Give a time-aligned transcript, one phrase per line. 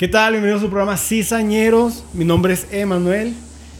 [0.00, 0.32] ¿Qué tal?
[0.32, 2.04] Bienvenidos a su programa Cizañeros.
[2.14, 3.34] Mi nombre es Emanuel.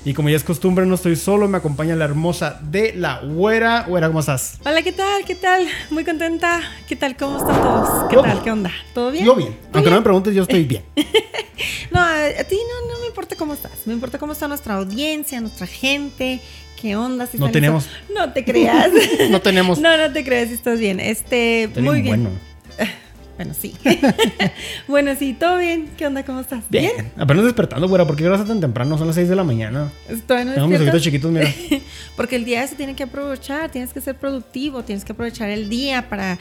[0.05, 3.85] Y como ya es costumbre, no estoy solo, me acompaña la hermosa de la güera.
[3.89, 4.59] Güera, ¿cómo estás?
[4.67, 5.25] Hola, ¿qué tal?
[5.25, 5.67] ¿Qué tal?
[5.89, 6.61] Muy contenta.
[6.87, 7.17] ¿Qué tal?
[7.17, 8.11] ¿Cómo están todos?
[8.11, 8.43] ¿Qué Yo- tal?
[8.43, 8.71] ¿Qué onda?
[8.93, 9.25] ¿Todo bien?
[9.25, 9.57] Yo bien.
[9.73, 10.85] Aunque no me preguntes, yo estoy bien.
[11.91, 13.73] No, a, ti no, no me importa cómo estás.
[13.87, 16.41] Me importa cómo está nuestra audiencia, nuestra gente.
[16.79, 17.27] ¿Qué onda?
[17.27, 17.89] Si No tenemos.
[18.15, 18.91] No te creas.
[19.31, 19.79] No tenemos.
[19.81, 21.01] No, no te creas si estás bien.
[21.01, 22.25] Este, Estoy muy bien.
[22.25, 23.01] Bueno.
[23.41, 23.75] Bueno, sí.
[24.87, 25.89] bueno, sí, todo bien.
[25.97, 26.27] ¿Qué onda?
[26.27, 26.63] ¿Cómo estás?
[26.69, 27.11] Bien.
[27.17, 28.07] Apenas despertando, güera.
[28.07, 28.99] ¿Por qué gracias tan temprano?
[28.99, 29.91] Son las 6 de la mañana.
[30.11, 31.51] Estoy no Tengo mis ojitos chiquitos, mira.
[32.19, 35.71] Porque el día se tiene que aprovechar, tienes que ser productivo, tienes que aprovechar el
[35.71, 36.37] día para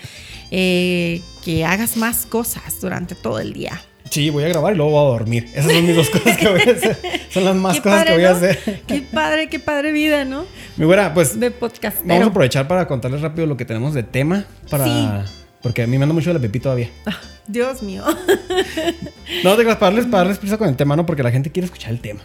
[0.52, 3.82] eh, que hagas más cosas durante todo el día.
[4.10, 5.48] Sí, voy a grabar y luego voy a dormir.
[5.54, 6.98] Esas son mis dos cosas que voy a hacer.
[7.30, 8.82] Son las más Qué cosas que voy a hacer.
[8.88, 10.46] Qué padre, qué padre vida, ¿no?
[10.76, 12.00] Mi güera, pues De podcast.
[12.04, 14.44] vamos a aprovechar para contarles rápido lo que tenemos de tema.
[14.70, 14.84] Para.
[14.84, 15.40] Sí.
[15.62, 16.90] Porque a mí me anda mucho la pipí todavía.
[17.48, 18.04] Dios mío.
[19.44, 21.06] No, te para darles, para darles prisa con el tema, ¿no?
[21.06, 22.20] Porque la gente quiere escuchar el tema.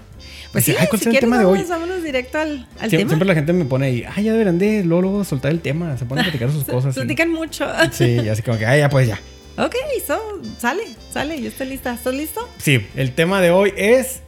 [0.53, 1.71] Pues sí, Dice, ay, ¿cuál si el tema de vámonos, hoy?
[1.71, 3.09] vámonos directo al, al Sie- tema.
[3.11, 5.97] Siempre la gente me pone ahí, ay, ya deberán de luego, luego soltar el tema.
[5.99, 6.95] Se ponen a platicar sus cosas.
[6.95, 7.67] Platican mucho.
[7.93, 9.21] Sí, así como que, ay, ya pues ya.
[9.59, 9.75] ok,
[10.07, 10.19] so,
[10.59, 10.83] sale,
[11.13, 11.93] sale, yo estoy lista.
[11.95, 12.49] ¿Estás listo?
[12.59, 14.23] Sí, el tema de hoy es.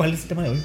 [0.00, 0.62] ¿Cuál es el tema de hoy?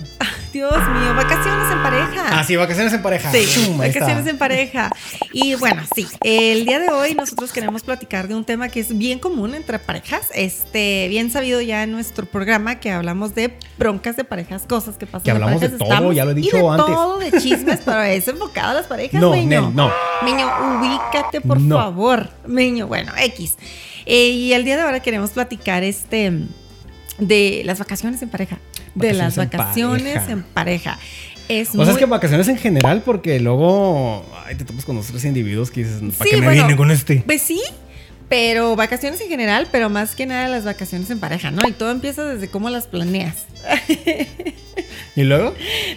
[0.54, 2.26] Dios mío, vacaciones en pareja.
[2.40, 3.30] Ah, sí, vacaciones en pareja.
[3.34, 4.90] Sí, Chum, vacaciones en pareja.
[5.34, 8.98] Y bueno, sí, el día de hoy nosotros queremos platicar de un tema que es
[8.98, 14.16] bien común entre parejas, este, bien sabido ya en nuestro programa que hablamos de broncas
[14.16, 16.34] de parejas, cosas que pasan Que en hablamos de parejas, todo, estamos- ya lo he
[16.36, 16.86] y dicho de antes.
[16.86, 19.62] todo, de chismes, pero es enfocado a las parejas, No, Meño.
[19.64, 19.92] Nel, no.
[20.24, 20.48] Meño,
[20.80, 21.76] ubícate, por No.
[21.76, 22.30] favor.
[22.48, 23.58] Meño, bueno, X.
[24.06, 26.32] Eh, y el día de ahora queremos platicar este
[27.18, 28.58] de las vacaciones en pareja.
[28.96, 30.94] De las Vacaciones en pareja.
[30.94, 31.00] en pareja.
[31.48, 34.26] Es O sea, es que vacaciones en general, porque luego.
[34.46, 36.76] Ay, te topas con los tres individuos que dices, ¿para Sí, qué me bueno, viene
[36.76, 37.24] con este?
[37.24, 37.62] Pues sí,
[38.30, 41.68] pero vacaciones en general, pero más que nada las vacaciones en pareja, ¿no?
[41.68, 43.46] Y todo empieza desde cómo las planeas.
[45.16, 45.54] Y luego,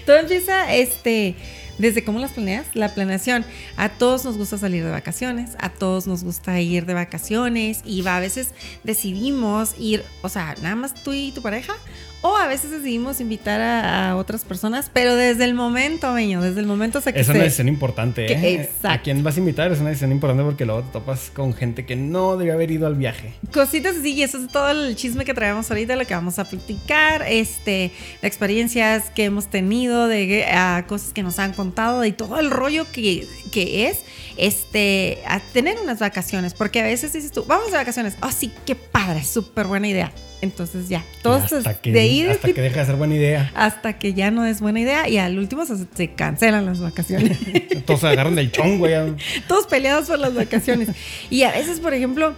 [0.06, 1.34] Todo empieza este
[1.78, 3.44] desde cómo las planeas, la planeación.
[3.76, 8.02] A todos nos gusta salir de vacaciones, a todos nos gusta ir de vacaciones y
[8.02, 8.48] va, a veces
[8.84, 11.74] decidimos ir, o sea, nada más tú y tu pareja,
[12.20, 16.60] o a veces decidimos invitar a, a otras personas, pero desde el momento, Meño, desde
[16.60, 18.54] el momento se que es una decisión importante, que- ¿eh?
[18.62, 18.88] exacto.
[18.88, 19.70] ¿A quién vas a invitar?
[19.70, 22.86] Es una decisión importante porque luego te topas con gente que no debe haber ido
[22.86, 23.34] al viaje.
[23.52, 26.44] Cositas así, y eso es todo el chisme que traemos ahorita, lo que vamos a
[26.44, 32.12] platicar, este, de experiencias que hemos tenido, de ah, cosas que nos han contado, de
[32.12, 34.00] todo el rollo que, que es
[34.36, 38.50] este, a tener unas vacaciones, porque a veces dices tú, vamos de vacaciones, oh sí,
[38.66, 40.12] qué padre, súper buena idea.
[40.40, 43.50] Entonces ya, todos hasta que, de ir hasta que deja de ser buena idea.
[43.56, 47.38] hasta que ya no es buena idea y al último se, se cancelan las vacaciones.
[47.86, 49.06] Todos se agarran del chongo ya.
[49.48, 50.90] todos peleados por las vacaciones.
[51.30, 52.34] Y a veces, por ejemplo,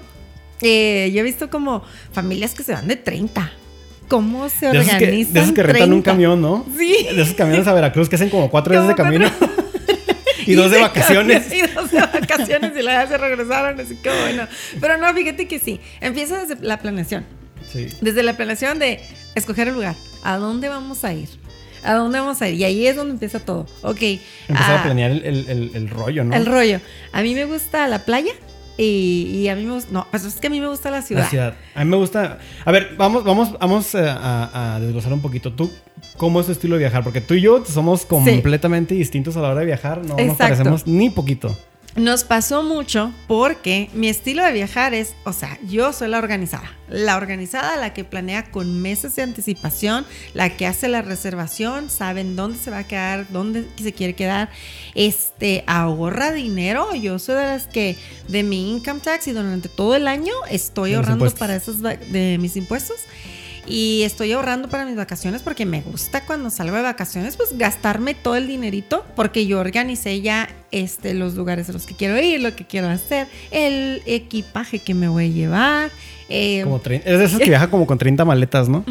[0.62, 3.52] eh, yo he visto como familias que se van de 30.
[4.08, 5.34] ¿Cómo se De esos, que, organizan?
[5.34, 6.10] de esos que rentan un 30?
[6.10, 6.66] camión, ¿no?
[6.76, 7.06] Sí.
[7.14, 9.30] De esos camiones a Veracruz que hacen como cuatro días de camino.
[10.46, 11.52] y dos de vacaciones.
[11.52, 14.46] Y dos de vacaciones y luego ya se regresaron, así que bueno.
[14.80, 15.80] Pero no, fíjate que sí.
[16.00, 17.24] Empieza desde la planeación.
[17.72, 17.88] Sí.
[18.00, 19.00] Desde la planeación de
[19.34, 19.94] escoger el lugar.
[20.22, 21.28] ¿A dónde vamos a ir?
[21.82, 22.56] ¿A dónde vamos a ir?
[22.56, 23.66] Y ahí es donde empieza todo.
[23.82, 24.02] Ok.
[24.48, 26.34] Empezar a ah, planear el, el- el- el rollo, ¿no?
[26.36, 26.80] El rollo.
[27.12, 28.32] A mí me gusta la playa
[28.76, 29.90] y, y a mí me gusta.
[29.92, 31.22] No, pues es que a mí me gusta la ciudad.
[31.22, 31.54] La ciudad.
[31.74, 32.38] A mí me gusta.
[32.64, 35.52] A ver, vamos, vamos, vamos eh, a, a desglosar un poquito.
[35.54, 35.70] ¿Tú
[36.16, 37.02] cómo es tu estilo de viajar?
[37.02, 40.04] Porque tú y yo somos completamente distintos a la hora de viajar.
[40.04, 41.56] No nos parecemos ni poquito.
[41.96, 46.70] Nos pasó mucho porque mi estilo de viajar es, o sea, yo soy la organizada.
[46.88, 52.36] La organizada, la que planea con meses de anticipación, la que hace la reservación, saben
[52.36, 54.50] dónde se va a quedar, dónde se quiere quedar,
[54.94, 56.94] este, ahorra dinero.
[56.94, 57.96] Yo soy de las que
[58.28, 61.96] de mi income tax y durante todo el año estoy De ahorrando para esas va-
[61.96, 62.98] de mis impuestos.
[63.66, 68.14] Y estoy ahorrando para mis vacaciones porque me gusta cuando salgo de vacaciones, pues gastarme
[68.14, 72.40] todo el dinerito, porque yo organicé ya este, los lugares a los que quiero ir,
[72.40, 75.90] lo que quiero hacer, el equipaje que me voy a llevar.
[76.30, 78.84] Eh, Como es de esos que viaja como con 30 maletas, ¿no?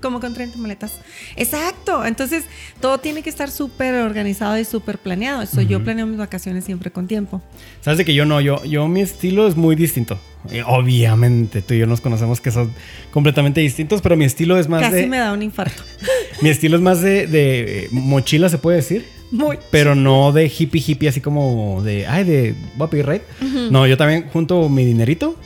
[0.00, 0.98] Como con 30 maletas.
[1.36, 2.04] Exacto.
[2.06, 2.44] Entonces,
[2.80, 5.42] todo tiene que estar súper organizado y súper planeado.
[5.42, 7.42] Eso yo planeo mis vacaciones siempre con tiempo.
[7.82, 10.18] Sabes de que yo no, yo, yo mi estilo es muy distinto.
[10.50, 12.72] Eh, obviamente, tú y yo nos conocemos que son
[13.10, 15.06] completamente distintos, pero mi estilo es más Casi de.
[15.06, 15.82] me da un infarto.
[16.42, 19.06] Mi estilo es más de, de eh, mochila, se puede decir.
[19.30, 19.58] Muy.
[19.70, 23.22] Pero no de hippie hippie, así como de, ay, de, voy a pedir ride.
[23.70, 25.36] No, yo también junto mi dinerito,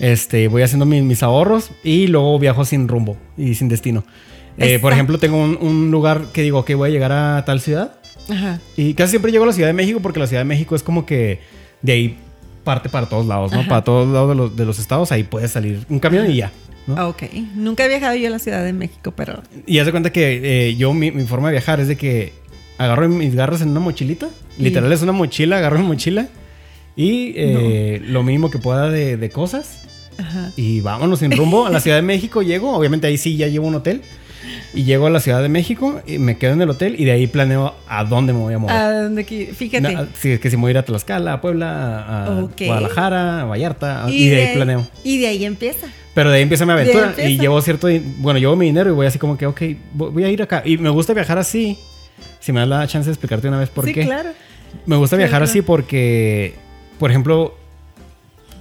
[0.00, 4.04] este, voy haciendo mi- mis ahorros y luego viajo sin rumbo y sin destino.
[4.58, 7.60] Eh, por ejemplo, tengo un, un lugar que digo que voy a llegar a tal
[7.60, 7.92] ciudad
[8.30, 8.58] Ajá.
[8.76, 10.82] y casi siempre llego a la Ciudad de México porque la Ciudad de México es
[10.82, 11.40] como que
[11.82, 12.18] de ahí
[12.64, 13.60] parte para todos lados, ¿no?
[13.60, 13.68] Ajá.
[13.68, 16.52] Para todos lados de los, de los estados, ahí puede salir un camión y ya.
[16.86, 17.08] ¿no?
[17.08, 17.24] Ok.
[17.54, 19.42] Nunca he viajado yo a la Ciudad de México, pero.
[19.66, 22.32] Y haz de cuenta que eh, yo, mi, mi forma de viajar es de que
[22.78, 24.28] agarro mis garras en una mochilita.
[24.58, 26.28] Y- Literal es una mochila, agarro mi mochila.
[26.96, 29.82] Y eh, lo mínimo que pueda de, de cosas.
[30.18, 30.50] Ajá.
[30.56, 32.42] Y vámonos sin rumbo a la Ciudad de México.
[32.42, 34.00] Llego, obviamente ahí sí ya llevo un hotel.
[34.72, 37.12] Y llego a la Ciudad de México y me quedo en el hotel y de
[37.12, 38.76] ahí planeo a dónde me voy a mover.
[38.76, 39.92] ¿A dónde Fíjate.
[39.92, 42.62] Na- si es que si me voy a ir a Tlaxcala, a Puebla, a Ok.
[42.66, 44.06] Guadalajara, a Vallarta.
[44.08, 44.86] Y, de ahí planeo.
[45.04, 45.86] Y de ahí empieza.
[46.14, 47.28] Pero de ahí empieza mi De aventura empieza.
[47.30, 47.88] y llevo cierto,
[48.18, 49.60] bueno, llevo mi dinero y voy así como que, ok,
[49.96, 50.62] vo- voy a ir acá.
[50.64, 51.76] Y me gusta viajar así.
[52.40, 54.04] Si me das la chance de explicarte una vez por sí, qué.
[54.04, 54.30] claro.
[54.86, 56.54] Me gusta viajar Claro, así porque,
[56.98, 57.54] por ejemplo,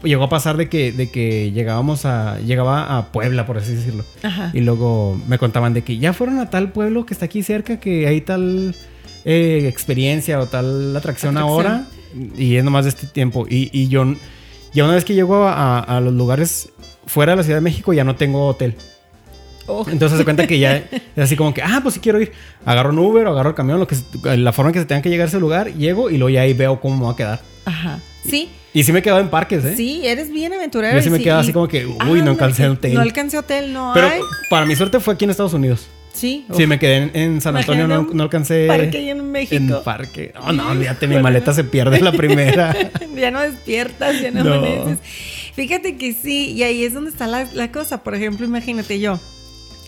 [0.04, 4.06] llegó a pasar de que, de que llegábamos a, llegaba a Puebla, por así decirlo.
[4.24, 4.52] Ajá.
[4.54, 7.80] Y luego me contaban de que ya fueron a tal pueblo que está aquí cerca,
[7.80, 8.76] que hay tal
[9.26, 11.38] eh, experiencia o tal atracción, Atracción.
[11.38, 11.88] ahora.
[12.38, 13.46] Y es nomás de este tiempo.
[13.50, 14.06] Y, y yo,
[14.74, 16.70] ya una vez que llego a, a los lugares
[17.08, 18.76] fuera de la Ciudad de México, ya no tengo hotel.
[19.68, 19.86] Oh.
[19.90, 22.32] Entonces se cuenta que ya es así como que, ah, pues sí quiero ir.
[22.66, 23.96] Agarro un Uber o agarro el camión, lo que,
[24.38, 26.42] la forma en que se tenga que llegar a ese lugar, llego y luego ya
[26.42, 27.42] ahí veo cómo me va a quedar.
[27.66, 28.00] Ajá.
[28.30, 28.50] Sí.
[28.74, 29.74] Y sí me he quedado en parques, ¿eh?
[29.78, 30.96] Sí, eres bien aventurero.
[30.96, 32.94] Yo sí y me quedo así y- como que, uy, Ah, no alcancé hotel.
[32.94, 34.20] No alcancé hotel, no Pero hay.
[34.50, 35.88] para mi suerte fue aquí en Estados Unidos.
[36.14, 36.46] Sí.
[36.56, 38.68] Sí, me quedé en, en San Antonio, no, no alcancé.
[38.68, 39.56] Parque ahí en México.
[39.56, 40.32] En parque.
[40.36, 42.74] No, no, olvídate, mi maleta se pierde la primera.
[43.16, 44.54] ya no despiertas, ya no, No.
[44.54, 45.00] amaneces.
[45.56, 48.02] Fíjate que sí, y ahí es donde está la, la cosa.
[48.04, 49.20] Por ejemplo, imagínate yo.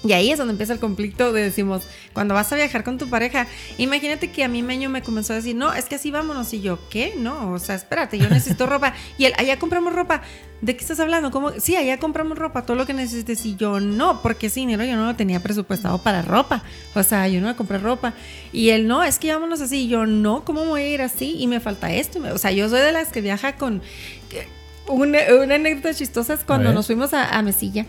[0.04, 1.84] Y ahí es donde empieza el conflicto de decimos,
[2.14, 3.48] cuando vas a viajar con tu pareja,
[3.78, 6.54] imagínate que a mí Meño me comenzó a decir, no, es que así vámonos.
[6.54, 7.16] Y yo, ¿qué?
[7.18, 8.94] No, o sea, espérate, yo necesito ropa.
[9.18, 10.22] Y él, allá compramos ropa.
[10.62, 11.30] ¿De qué estás hablando?
[11.30, 11.52] ¿Cómo?
[11.60, 13.46] Sí, allá compramos ropa, todo lo que necesites.
[13.46, 16.64] Y yo, no, porque ese dinero yo no lo tenía presupuestado para ropa.
[16.96, 18.14] O sea, yo no voy a comprar ropa.
[18.52, 19.86] Y él, no, es que vámonos así.
[19.86, 21.36] Y yo, no, ¿cómo voy a ir así?
[21.40, 22.20] Y me falta esto.
[22.34, 23.82] O sea, yo soy de las que viaja con...
[24.88, 27.86] Una, una anécdota chistosa es cuando nos fuimos a, a Mesilla.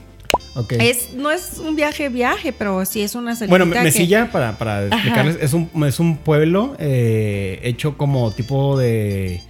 [0.78, 4.58] Es, no es un viaje, viaje, pero sí es una Bueno, salidita que- Mesilla, para,
[4.58, 9.40] para explicarles, es un, es un pueblo eh, hecho como tipo de.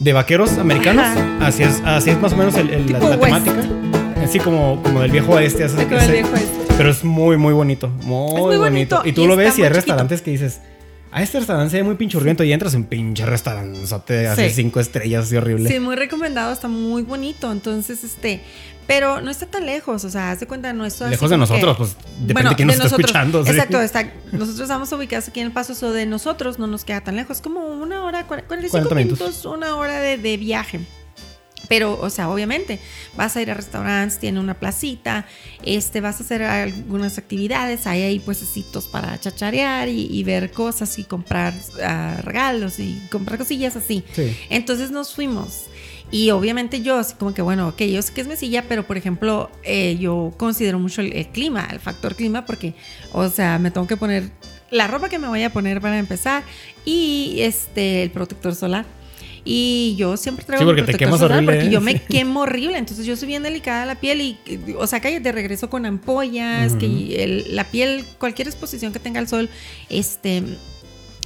[0.00, 1.04] de vaqueros americanos.
[1.06, 1.38] Ajá.
[1.46, 3.62] Así es, así es más o menos el- el- la, temática.
[4.22, 5.64] Así como, como del viejo oeste.
[5.64, 6.74] así el viejo este.
[6.76, 7.88] Pero es muy, muy bonito.
[7.88, 8.96] Muy, muy bonito.
[8.96, 9.74] bonito Y tú y lo ves y hay chiquito.
[9.74, 10.60] restaurantes que dices.
[11.14, 14.54] A este restaurante se ve muy pinchurriento y entras en pinche restauranzote hace Sí.
[14.62, 15.68] cinco estrellas así horrible.
[15.68, 17.52] Sí, muy recomendado, está muy bonito.
[17.52, 18.40] Entonces, este,
[18.86, 21.34] pero no está tan lejos, o sea, haz de cuenta, no es así Lejos de
[21.36, 23.10] que- nosotros, pues depende Bueno, de quién nos de está nosotros.
[23.10, 23.44] escuchando.
[23.44, 23.50] sí.
[23.50, 27.02] Exacto, está, nosotros estamos ubicados aquí en El Paso, so de nosotros no nos queda
[27.02, 29.20] tan lejos, como una hora, cuar- 45 40 minutos.
[29.20, 30.80] minutos, una hora de, de viaje.
[31.72, 32.78] Pero, o sea, obviamente,
[33.16, 35.24] vas a ir a restaurantes, tiene una placita,
[35.62, 40.98] este, vas a hacer algunas actividades, hay ahí puestecitos para chacharear y, y ver cosas
[40.98, 44.04] y comprar ah, regalos y comprar cosillas así.
[44.12, 44.36] Sí.
[44.50, 45.62] Entonces nos fuimos.
[46.10, 48.98] Y obviamente yo, así como que, bueno, ok, yo sé que es mesilla, pero por
[48.98, 52.74] ejemplo, eh, yo considero mucho el, el clima, el factor clima, porque,
[53.12, 54.30] o sea, me tengo que poner
[54.70, 56.42] la ropa que me voy a poner para empezar
[56.84, 58.84] y este, el protector solar.
[59.44, 61.72] Y yo siempre traigo Sí, porque mi te protector quemas solar horrible, porque ¿eh?
[61.72, 62.78] yo me quemo horrible.
[62.78, 64.38] Entonces yo soy bien delicada de la piel y,
[64.78, 69.26] o sea, cállate, regreso con ampollas, que el- la piel, cualquier exposición que tenga al
[69.28, 69.48] sol,
[69.90, 70.42] este,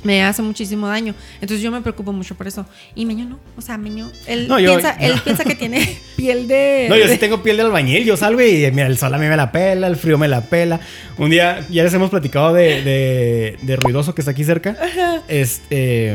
[0.02, 1.14] me hace muchísimo daño.
[1.40, 2.64] Entonces yo me preocupo mucho por eso.
[2.94, 3.38] Y Meño no.
[3.56, 5.22] O sea, Meño, él, No, yo- piensa, él no.
[5.24, 6.86] piensa que tiene piel de...
[6.88, 8.04] No, yo sí tengo piel de albañil.
[8.04, 10.42] Yo salgo y mira, el sol a mí me la pela, el frío me la
[10.42, 10.80] pela.
[11.18, 14.76] Un día, ya les hemos platicado de, de, de Ruidoso que está aquí cerca.
[15.28, 16.14] Este.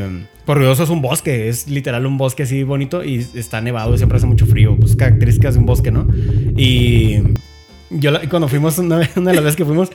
[0.55, 4.17] Ruidoso es un bosque, es literal un bosque así bonito y está nevado y siempre
[4.17, 4.75] hace mucho frío.
[4.77, 6.08] Pues características de un bosque, ¿no?
[6.55, 7.20] Y.
[7.89, 9.89] Yo cuando fuimos, una de las veces que fuimos,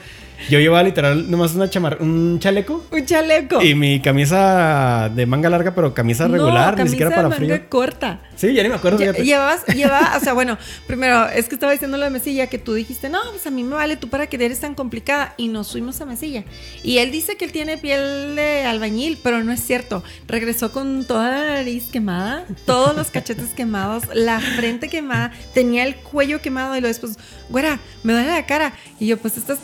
[0.49, 3.61] yo llevaba literal nomás una chamar un chaleco Un chaleco.
[3.61, 7.41] y mi camisa de manga larga, pero camisa regular, no, ni siquiera camisa para de
[7.47, 7.69] manga frío.
[7.69, 8.19] corta.
[8.35, 8.99] Sí, ya ni me acuerdo.
[8.99, 9.23] Lle-.
[9.23, 13.09] Llevabas, llevaba, o sea, bueno, primero, es que estaba diciendo la mesilla que tú dijiste,
[13.09, 15.33] no, pues a mí me vale tú para que eres tan complicada.
[15.37, 16.43] Y nos fuimos a mesilla.
[16.83, 20.03] Y él dice que él tiene piel de albañil, pero no es cierto.
[20.27, 25.95] Regresó con toda la nariz quemada, todos los cachetes quemados, la frente quemada, tenía el
[25.95, 27.17] cuello quemado y luego después,
[27.49, 28.73] güera, me duele la cara.
[28.99, 29.57] Y yo, pues estás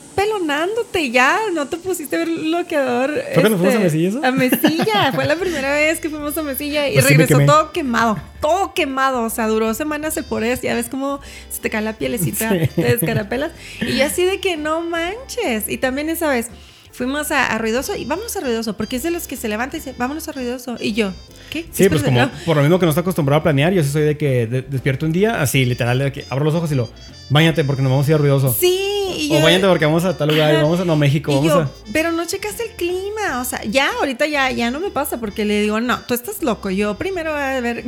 [1.12, 3.14] ya, no te pusiste bloqueador.
[3.34, 4.26] ¿Fue cuando fuimos a Mesilla eso?
[4.26, 7.46] A Mesilla, fue la primera vez que fuimos a Mesilla y Pues sí me regresó
[7.46, 11.70] todo quemado, todo quemado, o sea, duró semanas el por ya ves cómo se te
[11.70, 12.68] cae la pielecita, Sí.
[12.76, 13.52] te descarapelas.
[13.82, 15.68] Y yo así de que no manches.
[15.70, 16.50] Y también esa vez
[16.94, 19.76] fuimos a, a Ruidoso y vámonos a Ruidoso, porque es de los que se levanta
[19.76, 20.78] y dice, vámonos a Ruidoso.
[20.80, 21.12] Y yo,
[21.50, 21.66] ¿qué?
[21.72, 22.32] Sí, pues como no.
[22.46, 24.62] por lo mismo que no está acostumbrado a planear, yo sí soy de que de-
[24.62, 26.90] despierto un día, así literal, de que abro los ojos y lo,
[27.30, 28.56] bañate porque nos vamos a ir a ruidoso.
[28.58, 28.80] Sí,
[29.18, 29.40] y yo...
[29.40, 31.60] o bañate porque vamos a tal lugar, y vamos a no, México, Y vamos yo,
[31.62, 31.72] a...
[31.92, 35.46] pero no checaste el clima, o sea, ya ahorita ya, ya no me pasa porque
[35.46, 37.84] le digo, no, tú estás loco, yo primero voy a ver,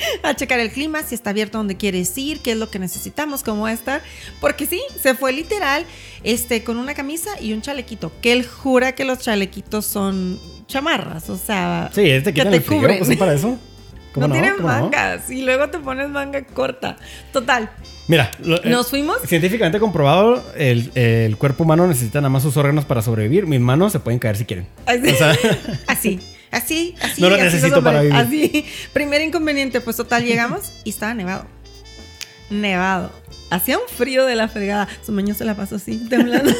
[0.22, 3.42] a checar el clima, si está abierto donde quieres ir, qué es lo que necesitamos,
[3.42, 4.02] cómo va a estar.
[4.40, 5.84] Porque sí, se fue literal
[6.24, 8.12] este, con una camisa y un chalequito.
[8.22, 12.62] Que él jura que los chalequitos son chamarras, o sea, Sí, este que te el
[12.62, 12.98] frío, cubren.
[13.04, 13.58] pues, para eso.
[14.14, 14.74] ¿Cómo No, tienen ¿Cómo no?
[14.82, 16.96] mangas y luego te pones manga corta.
[17.32, 17.70] Total,
[18.08, 19.18] Mira, lo- eh, nos fuimos.
[19.24, 23.46] científicamente comprobado, el, el cuerpo humano necesita nada más sus órganos para sobrevivir.
[23.46, 24.66] Mis manos se pueden caer si quieren.
[24.84, 25.36] Así, O sea,
[25.86, 26.18] así,
[26.50, 27.20] así, así.
[27.20, 28.16] No lo así necesito para vivir.
[28.16, 28.66] Así.
[28.92, 31.46] Primer inconveniente, pues total, llegamos y estaba nevado.
[32.50, 33.10] Nevado.
[33.50, 34.88] Hacía un frío de la fregada.
[35.04, 36.52] Su maño se la pasó así, temblando.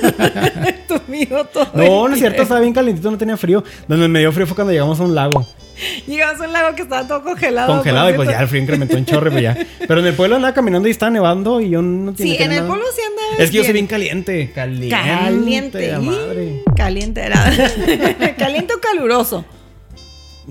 [0.89, 1.71] Tumido todo.
[1.75, 3.63] no, no es cierto, estaba bien calentito, no tenía frío.
[3.87, 5.47] Donde me dio frío fue cuando llegamos a un lago
[6.07, 7.73] Llegamos a un lago que estaba todo congelado.
[7.75, 9.57] congelado y pues ya el frío incrementó en chorro, pues ya.
[9.87, 12.53] Pero en el pueblo andaba caminando y estaba nevando y yo no tenía Sí, en
[12.53, 13.43] el pueblo sí andaba.
[13.43, 14.91] Es que yo soy bien caliente, caliente.
[14.91, 15.93] Caliente.
[15.93, 16.63] la madre.
[16.77, 17.45] Caliente era.
[18.39, 19.45] caliente o caluroso.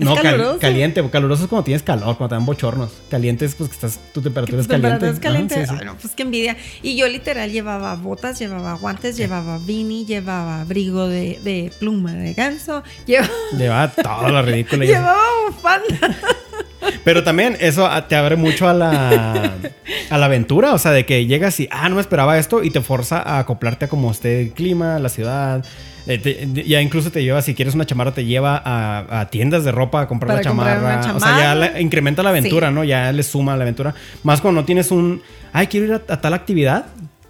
[0.00, 0.58] ¿Es No, cal- caluroso?
[0.58, 2.90] caliente, caluroso es cuando tienes calor, cuando te dan bochornos.
[3.10, 5.18] Caliente es pues que estás, tu temperatura es Tu temperatura caliente.
[5.18, 5.54] es caliente.
[5.54, 5.76] Ajá, sí, sí.
[5.80, 6.56] Ay, no, pues qué envidia.
[6.82, 12.32] Y yo literal llevaba botas, llevaba guantes, llevaba beanie, llevaba abrigo de, de pluma de
[12.34, 13.28] ganso, llevaba,
[13.58, 14.84] Llevaba todo lo ridículo.
[14.86, 16.16] llevaba bufanda.
[17.04, 19.52] Pero también eso ah, te abre mucho a la,
[20.10, 20.72] a la aventura.
[20.72, 23.38] O sea, de que llegas y, ah, no me esperaba esto y te forza a
[23.38, 25.64] acoplarte a cómo esté el clima, la ciudad.
[26.06, 29.64] Eh, te- ya incluso te lleva, si quieres una chamarra, te lleva a, a tiendas
[29.64, 31.00] de ropa a comprar la comprar chamarra.
[31.02, 31.54] una O sea, ya chamarra.
[31.54, 32.74] la- incrementa la aventura, Sí.
[32.74, 32.84] ¿no?
[32.84, 33.94] Ya le suma la aventura.
[34.22, 36.86] Más cuando no tienes un, ay, quiero ir a, a tal actividad.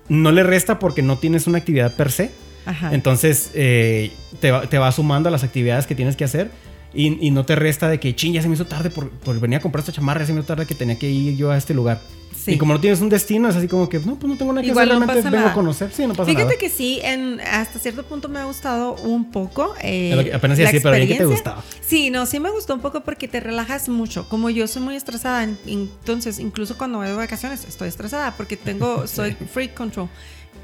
[0.08, 2.30] No le resta porque no tienes una actividad per se.
[2.66, 2.92] Ajá.
[2.94, 6.50] Entonces eh, te, va, te va sumando a las actividades que tienes que hacer
[6.92, 9.38] y, y no te resta de que, ching, ya se me hizo tarde por, por
[9.40, 11.50] venir a comprar esta chamarra, ya se me hizo tarde que tenía que ir yo
[11.50, 12.00] a este lugar.
[12.44, 12.52] Sí.
[12.52, 14.62] Y como no tienes un destino, es así como que, no, pues no tengo nada
[14.62, 15.50] que Igual hacer, no realmente vengo nada.
[15.50, 15.90] a conocer.
[15.92, 16.56] Sí, no pasa Fíjate nada.
[16.58, 19.74] que sí, en, hasta cierto punto me ha gustado un poco.
[19.82, 21.62] eh, que apenas decir, pero bien que te gustaba.
[21.80, 24.28] Sí, no, sí me gustó un poco porque te relajas mucho.
[24.28, 28.56] Como yo soy muy estresada, en- entonces incluso cuando voy de vacaciones estoy estresada porque
[28.56, 30.08] tengo, soy free control.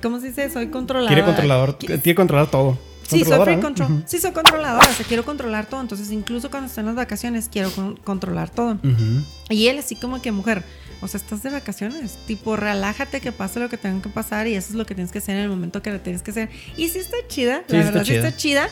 [0.02, 0.48] ¿Cómo se dice?
[0.50, 1.08] Soy controlada.
[1.08, 2.78] Quiere controlador, Qui- quiere controlar todo.
[3.02, 3.92] Sí, soy Controladora, free control.
[3.92, 4.02] Ujú.
[4.06, 4.88] Sí, soy controladora.
[4.88, 5.80] O sea, quiero controlar todo.
[5.80, 8.72] Entonces, incluso cuando estoy en las vacaciones, quiero con- controlar todo.
[8.72, 9.22] Ujú.
[9.48, 10.64] Y él así como que mujer,
[11.00, 14.54] o sea, estás de vacaciones, tipo, relájate que pase lo que tenga que pasar y
[14.54, 16.48] eso es lo que tienes que hacer en el momento que lo tienes que hacer.
[16.76, 18.68] Y sí está chida, Sí, la está verdad sí está chida,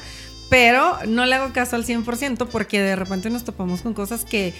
[0.50, 4.52] pero no le hago caso al 100% porque de repente nos topamos con cosas que,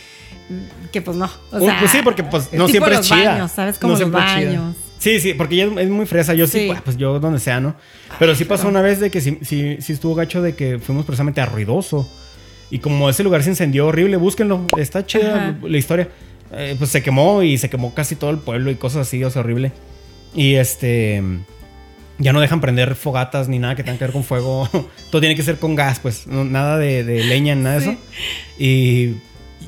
[0.93, 1.31] que pues no.
[1.53, 3.33] O sea, pues sí, porque pues no tipo siempre los es chida.
[3.33, 3.79] baños, ¿sabes?
[3.79, 4.25] Como No los es chida.
[4.51, 4.77] baños.
[4.99, 6.33] Sí, sí, porque ella es, muy fresa.
[6.35, 6.73] Yo sí, Sí.
[6.83, 7.75] pues, yo donde sea, ¿no?
[8.19, 10.79] Pero sí pasó pero- una vez de que sí, sí, sí estuvo gacho de que
[10.79, 12.09] fuimos precisamente a Ruidoso.
[12.71, 14.67] Y como ese lugar se incendió horrible, búsquenlo.
[14.79, 15.57] Está chida Ajá.
[15.63, 16.09] la historia.
[16.57, 19.31] Eh, pues se quemó y se quemó casi todo el pueblo y cosas así, o
[19.31, 19.73] sea, horrible.
[20.35, 21.23] Y este.
[22.19, 24.69] Ya no dejan prender fogatas ni nada que tenga que ver con fuego.
[25.11, 26.27] todo tiene que ser con gas, pues.
[26.27, 27.91] no- nada de, de leña, nada de Sí.
[27.91, 27.99] eso.
[28.59, 29.15] Y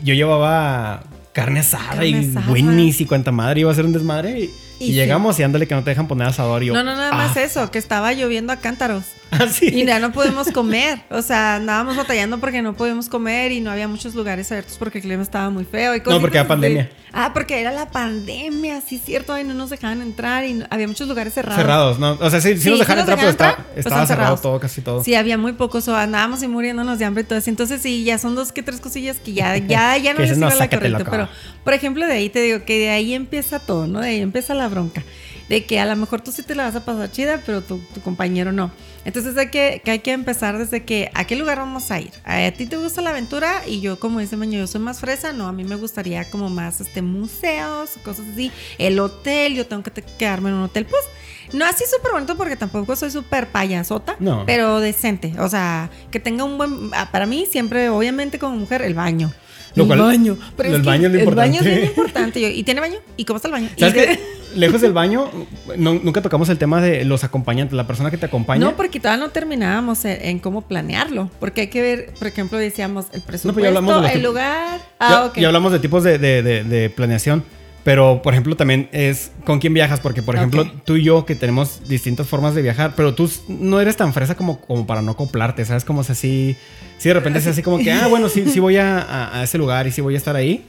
[0.05, 2.35] yo llevaba carne asada Carne y.
[2.49, 4.39] Winnie's y cuanta madre iba a ser un desmadre.
[4.39, 4.43] Y,
[4.79, 4.93] Y y sí.
[4.93, 6.63] llegamos y ándale que no te dejan poner asador.
[6.63, 9.05] Y yo, No, no, nada más ah, eso, que estaba lloviendo a cántaros.
[9.33, 9.67] ah, sí.
[9.67, 11.01] Y ya no podemos comer.
[11.11, 14.99] O sea, andábamos batallando porque no podíamos comer y no había muchos lugares abiertos porque
[14.99, 15.95] el clima estaba muy feo.
[15.97, 16.91] Y No, porque era pandemia.
[17.13, 19.39] Ah, porque era la pandemia, sí, cierto.
[19.39, 21.61] Y no nos dejaban entrar y no- había muchos lugares cerrados.
[21.61, 22.13] Cerrados, ¿no?
[22.21, 24.37] O sea, sí, sí, Sí, nos nos entrar, pero dejaron estaba, entrar, pues estaba cerrado
[24.37, 25.03] todo, casi todo.
[25.03, 27.51] Sí, había muy pocos, o andábamos y muriéndonos de hambre y todo así.
[27.51, 30.51] Entonces, sí, ya son dos que tres cosillas que ya, ya, ya no les no,
[30.51, 30.79] sigo la acá.
[31.11, 31.29] Pero,
[31.65, 34.01] por ejemplo, de ahí te digo que de ahí empieza todo, ¿no?
[34.01, 35.03] De ahí empieza la bronca.
[35.49, 37.79] De que a lo mejor tú sí te la vas a pasar chida, pero tu,
[37.95, 38.73] tu compañero no.
[39.05, 42.11] Entonces hay que, que hay que empezar desde que a qué lugar vamos a ir.
[42.25, 45.33] A ti te gusta la aventura y yo, como dice Maño, yo soy más fresa,
[45.33, 48.51] no, a mí me gustaría como más este museos, cosas así.
[48.79, 51.03] El hotel, yo tengo que te- quedarme en un hotel, pues.
[51.53, 54.43] No así súper bonito porque tampoco soy súper payasota, No.
[54.47, 55.33] pero decente.
[55.39, 56.91] O sea, que tenga un buen...
[56.93, 59.33] ah, Para mí siempre, obviamente como mujer, el baño.
[59.77, 60.37] Lo el cual- baño.
[60.57, 62.41] Pero el es baño es El baño es bien importante.
[62.41, 62.97] Yo, ¿Y tiene baño?
[63.17, 63.69] ¿Y cómo está el baño?
[63.79, 64.21] ¿Sabes qué?
[64.57, 65.31] Lejos del baño,
[65.77, 68.59] no- nunca tocamos el tema de los acompañantes, la persona que te acompaña.
[68.65, 71.31] No, porque todavía no terminábamos en, en cómo planearlo.
[71.39, 74.79] Porque hay que ver, por ejemplo, decíamos el presupuesto, ya hablamos de el lugar.
[74.79, 75.39] ya, Ah, ok.
[75.39, 77.45] ya hablamos de tipos de, de- de- de planeación.
[77.87, 80.01] Pero, por ejemplo, también es con quién viajas.
[80.01, 83.81] Porque, por ejemplo, tú y yo, que tenemos distintas formas de viajar, pero tú no
[83.81, 85.85] eres tan fresa como, como para no acoplarte, ¿sabes?
[85.85, 86.57] Como si así.
[86.99, 89.45] Si de repente es así como que, ah, bueno, sí, sí voy a, a- a
[89.45, 90.65] ese lugar y sí voy a estar ahí.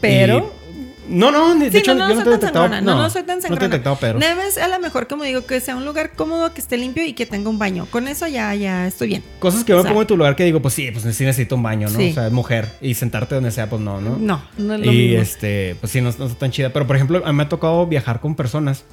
[0.00, 0.61] Pero- Y-
[1.08, 2.64] no, no, de Sí, hecho, no, no, yo no no te soy he tan detectado.
[2.68, 2.80] sangrona.
[2.94, 3.68] No, no, soy tan No te he sangrona.
[3.68, 4.18] detectado, pero.
[4.18, 7.04] Nada más, a lo mejor, como digo, que sea un lugar cómodo, que esté limpio
[7.04, 7.86] y que tenga un baño.
[7.90, 9.24] Con eso ya, ya estoy bien.
[9.38, 11.56] Cosas que yo me pongo en tu lugar que digo, pues sí, pues sí necesito
[11.56, 11.98] un baño, ¿no?
[11.98, 12.10] Sí.
[12.10, 12.68] O sea, mujer.
[12.80, 14.16] Y sentarte donde sea, pues no, ¿no?
[14.16, 15.22] No, no es lo Y mismo.
[15.22, 16.72] este, pues sí, no, no está tan chida.
[16.72, 18.84] Pero por ejemplo, a mí me ha tocado viajar con personas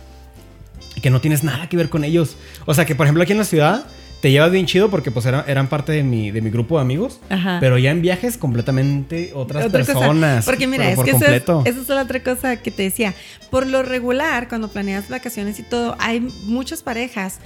[1.02, 2.36] que no tienes nada que ver con ellos.
[2.66, 3.86] O sea, que por ejemplo aquí en la ciudad
[4.22, 6.82] te llevas bien chido porque pues eran, eran parte de mi, de mi grupo de
[6.82, 7.20] amigos.
[7.30, 7.58] Ajá.
[7.60, 9.94] Pero ya en viajes completamente otras Otra cosa.
[9.94, 10.46] personas.
[10.46, 13.14] Porque mira, es que esa es, esa es la otra cosa que te decía.
[13.50, 17.40] Por lo regular, cuando planeas vacaciones y todo, hay muchas parejas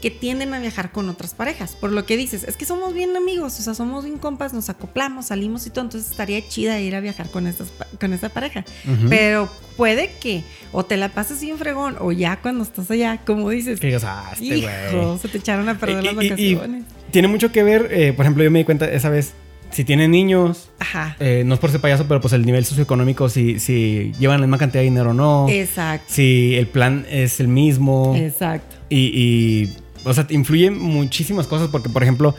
[0.00, 1.76] que tienden a viajar con otras parejas.
[1.76, 4.68] Por lo que dices, es que somos bien amigos, o sea, somos bien compas, nos
[4.68, 5.84] acoplamos, salimos y todo.
[5.84, 7.68] Entonces estaría chida ir a viajar con, estas,
[8.00, 8.64] con esta pareja.
[9.08, 13.50] Pero puede que o te la pases bien fregón o ya cuando estás allá, como
[13.50, 16.84] dices, Que ah, este hijo, se te echaron a perder las Y- y- y vacaciones.
[17.10, 19.32] tiene mucho que ver, eh, por ejemplo, yo me di cuenta esa vez,
[19.70, 21.14] si tienen niños, Ajá.
[21.20, 24.46] eh, no es por ser payaso, pero pues el nivel socioeconómico, si, si llevan la
[24.46, 26.06] misma cantidad de dinero o no, Exacto.
[26.08, 28.14] si el plan es el mismo.
[28.16, 28.76] Exacto.
[28.88, 32.34] Y, y, o sea, te influye muchísimas cosas porque, por ejemplo,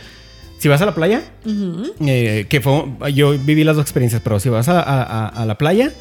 [0.57, 1.21] si vas a la playa,
[2.05, 5.45] eh, que fue, yo viví las dos experiencias, pero si vas a, a- a- a
[5.45, 5.91] la playa,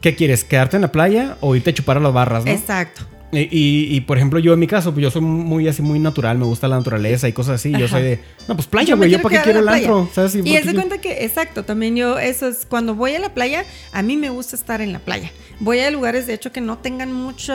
[0.00, 0.44] ¿qué quieres?
[0.44, 2.50] ¿Quedarte en la playa o irte a chupar a las barras, no?
[2.50, 3.02] Exacto.
[3.32, 5.98] Y, y- y, por ejemplo, yo en mi caso, pues yo soy muy así, muy
[5.98, 7.72] natural, me gusta la naturaleza y cosas así.
[7.72, 10.10] Yo soy de, no, pues playa, Yo güey, yo quiero para qué quiero el antro,
[10.14, 10.34] ¿sabes?
[10.34, 13.64] Y es de cuenta que, exacto, también yo, eso es, cuando voy a la playa,
[13.92, 15.30] a mí me gusta estar en la playa.
[15.60, 17.52] Voy a lugares, de hecho, que no tengan mucho,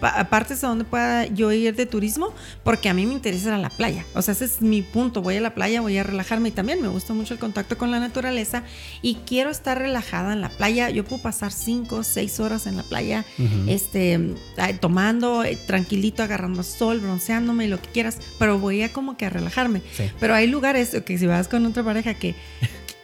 [0.00, 2.32] pa- partes a donde pueda yo ir de turismo,
[2.64, 4.04] porque a mí me interesa ir a la playa.
[4.14, 5.22] O sea, ese es mi punto.
[5.22, 7.90] Voy a la playa, voy a relajarme y también me gusta mucho el contacto con
[7.90, 8.62] la naturaleza
[9.02, 10.90] y quiero estar relajada en la playa.
[10.90, 13.24] Yo puedo pasar cinco, seis horas en la playa,
[13.66, 14.34] este,
[14.80, 19.30] tomando, eh, tranquilito, agarrando sol, bronceándome, lo que quieras, pero voy a como que a
[19.30, 19.75] relajarme.
[19.96, 20.10] Sí.
[20.20, 22.34] Pero hay lugares que si vas con otra pareja que,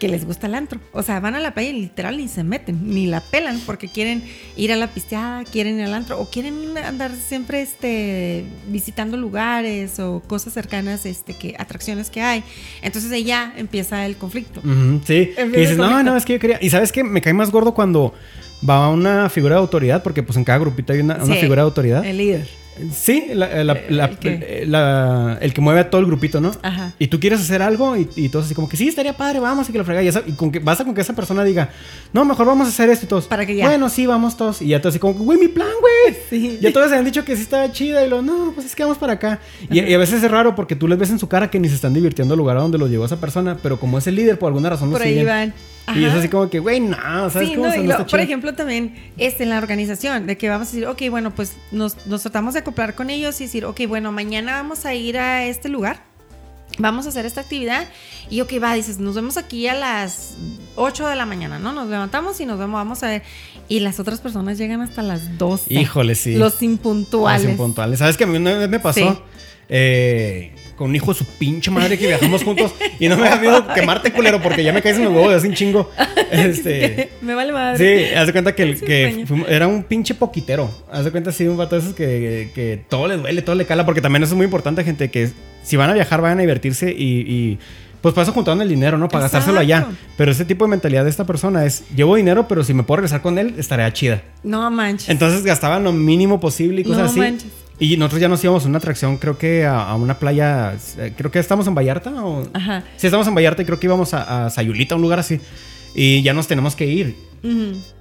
[0.02, 0.80] que les gusta el antro.
[0.90, 3.86] O sea, van a la playa y literal ni se meten, ni la pelan porque
[3.86, 4.24] quieren
[4.56, 10.00] ir a la pisteada, quieren ir al antro o quieren andar siempre este, visitando lugares
[10.00, 12.42] o cosas cercanas, este, que, atracciones que hay.
[12.82, 14.60] Entonces ahí ya empieza el conflicto.
[15.06, 15.30] Sí.
[15.36, 16.58] De dices, no, no, es que yo quería.
[16.60, 18.12] Y sabes que me cae más gordo cuando
[18.68, 22.04] va una figura de autoridad, porque pues en cada grupito hay una, figura de autoridad.
[22.04, 22.61] El líder.
[22.94, 26.52] Sí, la- la- ¿El la- el que mueve a todo el grupito, ¿no?
[26.62, 26.92] Ajá.
[26.98, 29.68] Y tú quieres hacer algo y, y todos así como que sí, estaría padre, vamos
[29.68, 30.02] y que lo frega.
[30.02, 31.68] Y, esa- y con que basta con que esa persona diga,
[32.12, 33.26] no, mejor vamos a hacer esto y todos.
[33.26, 33.66] Para que ya.
[33.66, 34.62] Bueno, sí, vamos todos.
[34.62, 36.16] Y ya todos así como, güey, mi plan, güey.
[36.30, 36.58] Sí.
[36.60, 38.82] Ya todos se han dicho que sí estaba chida y lo, no, pues es que
[38.82, 39.38] vamos para acá.
[39.70, 41.68] Y, y a veces es raro porque tú les ves en su cara que ni
[41.68, 44.14] se están divirtiendo al lugar a donde los llevó esa persona, pero como es el
[44.14, 45.52] líder, por alguna razón lo Por ahí van.
[45.96, 46.96] Y es así como que, güey, no,
[47.28, 47.66] ¿sabes Sí, cómo?
[47.66, 50.86] no, lo- está por ejemplo, también este, en la organización, de que vamos a decir,
[50.86, 54.54] ok, bueno, pues nos, nos tratamos de acoplar con ellos y decir, ok, bueno, mañana
[54.54, 56.02] vamos a ir a este lugar,
[56.78, 57.86] vamos a hacer esta actividad
[58.30, 60.34] y ok, va, dices, nos vemos aquí a las
[60.76, 61.72] 8 de la mañana, ¿no?
[61.72, 63.22] Nos levantamos y nos vemos, vamos a ver.
[63.68, 65.72] Y las otras personas llegan hasta las 12.
[65.74, 66.34] Híjole, sí.
[66.34, 67.42] Los impuntuales.
[67.42, 67.98] Los impuntuales.
[67.98, 69.00] ¿Sabes que a mí una vez me pasó?
[69.00, 69.18] Sí.
[69.68, 73.36] Eh, con un hijo de su pinche madre que viajamos juntos y no me da
[73.36, 75.90] miedo quemarte, culero, porque ya me caes en los huevos de un chingo.
[76.32, 77.10] Este.
[77.20, 78.08] Me vale madre.
[78.08, 80.70] Sí, haz de cuenta que, el- era un pinche poquitero.
[80.90, 83.66] Haz de cuenta, sí, un vato de esos que, que todo le duele, todo le
[83.66, 85.30] cala, porque también eso es muy importante, gente, que
[85.62, 87.58] si van a viajar, vayan a divertirse y, y,
[88.00, 89.08] pues para eso juntaron el dinero, ¿no?
[89.08, 89.88] Para gastárselo allá.
[90.16, 92.96] Pero ese tipo de mentalidad de esta persona es, llevo dinero, pero si me puedo
[92.96, 94.22] regresar con él, estaría chida.
[94.42, 95.08] No manches.
[95.10, 97.20] Entonces gastaban lo mínimo posible y cosas No así.
[97.20, 97.50] manches.
[97.82, 101.12] Y nosotros ya nos íbamos a una atracción, creo que a, a una playa, eh,
[101.16, 102.46] creo que estamos en Vallarta o...
[102.54, 102.84] Ajá.
[102.96, 105.40] Sí, estamos en Vallarta y creo que íbamos a, a Sayulita, un lugar así.
[105.92, 107.16] Y ya nos tenemos que ir.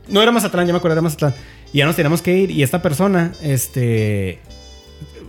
[0.07, 1.33] No era Mazatlán, ya me acuerdo, era Mazatlán.
[1.73, 2.51] Y ya nos tenemos que ir.
[2.51, 4.39] Y esta persona, este...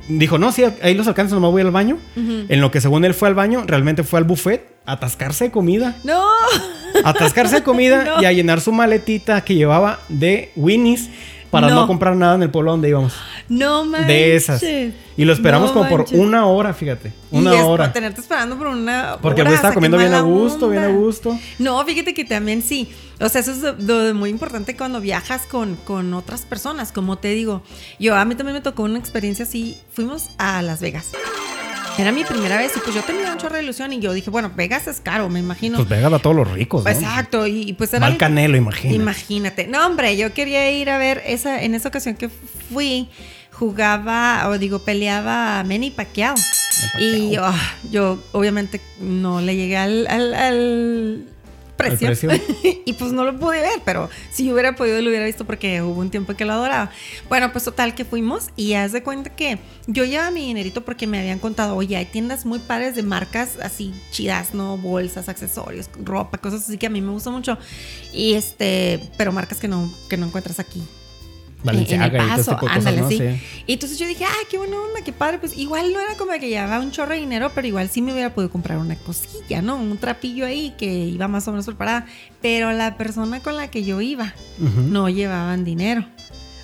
[0.09, 1.97] Dijo, no, sí, ahí los alcanzo, nomás voy al baño.
[2.17, 5.51] En lo que según él fue al baño, realmente fue al buffet a atascarse de
[5.51, 5.97] comida.
[6.05, 6.21] No.
[7.05, 8.21] A atascarse de comida No.
[8.23, 11.09] y a llenar su maletita que llevaba de Winnie's
[11.53, 11.75] para no.
[11.83, 11.87] No.
[11.87, 13.13] comprar nada en el pueblo donde íbamos.
[13.49, 14.09] No manches.
[14.09, 14.63] De esas.
[15.17, 17.13] Y lo esperamos No como por una hora, fíjate.
[17.31, 17.85] Una y es hora.
[17.85, 20.89] por tenerte esperando por una Porque hora, me estaba comiendo bien a gusto, bien a
[20.89, 21.39] gusto.
[21.59, 22.91] No, fíjate que también sí.
[23.21, 26.91] O sea, eso es de- de muy importante cuando viajas con, con otras personas.
[26.91, 27.63] Como te digo,
[28.01, 29.77] yo a mí también me tocó una experiencia así.
[29.93, 31.11] Fuimos a Las Vegas.
[31.99, 34.31] Era mi primera vez y pues yo tenía un chorro de ilusión y yo dije,
[34.31, 35.77] bueno, Vegas es caro, me imagino.
[35.77, 36.91] Pues pégalo a todos los ricos, ¿no?
[36.91, 38.01] Exacto, y, y pues era...
[38.01, 38.95] Va al el- canelo, imagínate.
[38.97, 39.67] Imagínate.
[39.67, 43.09] No, hombre, yo quería ir a ver esa, en esa ocasión que fui,
[43.53, 46.35] jugaba, o digo, peleaba a Manny Pacquiao.
[46.99, 47.55] Y ah,
[47.91, 51.25] yo obviamente no le llegué al, al- al
[51.83, 52.07] precio.
[52.09, 52.31] precio?
[52.85, 55.83] y pues no lo pude ver, pero si yo hubiera podido lo hubiera visto porque
[55.83, 56.91] hubo un tiempo que lo adoraba.
[57.29, 61.07] Bueno, pues total que fuimos y haz de cuenta que yo llevaba mi dinerito porque
[61.07, 64.77] me habían contado, oye, hay tiendas muy padres de marcas así chidas, ¿no?
[64.79, 67.59] Bolsas, accesorios, ropa, cosas así que a mí me gusta mucho.
[68.13, 70.83] Y este, pero marcas que no, que no encuentras aquí.
[71.63, 73.09] Valenciaga en el y todo paso, este de cosas, ándale, ¿no?
[73.09, 73.19] sí.
[73.19, 73.63] Sí.
[73.67, 75.39] Y entonces yo dije, ah, qué buena onda, qué padre.
[75.39, 78.13] Pues igual no era como que llevaba un chorro de dinero, pero igual sí me
[78.13, 79.77] hubiera podido comprar una cosilla, ¿no?
[79.77, 82.07] Un trapillo ahí que iba más o menos preparada.
[82.41, 86.05] Pero la persona con la que yo iba no llevaban dinero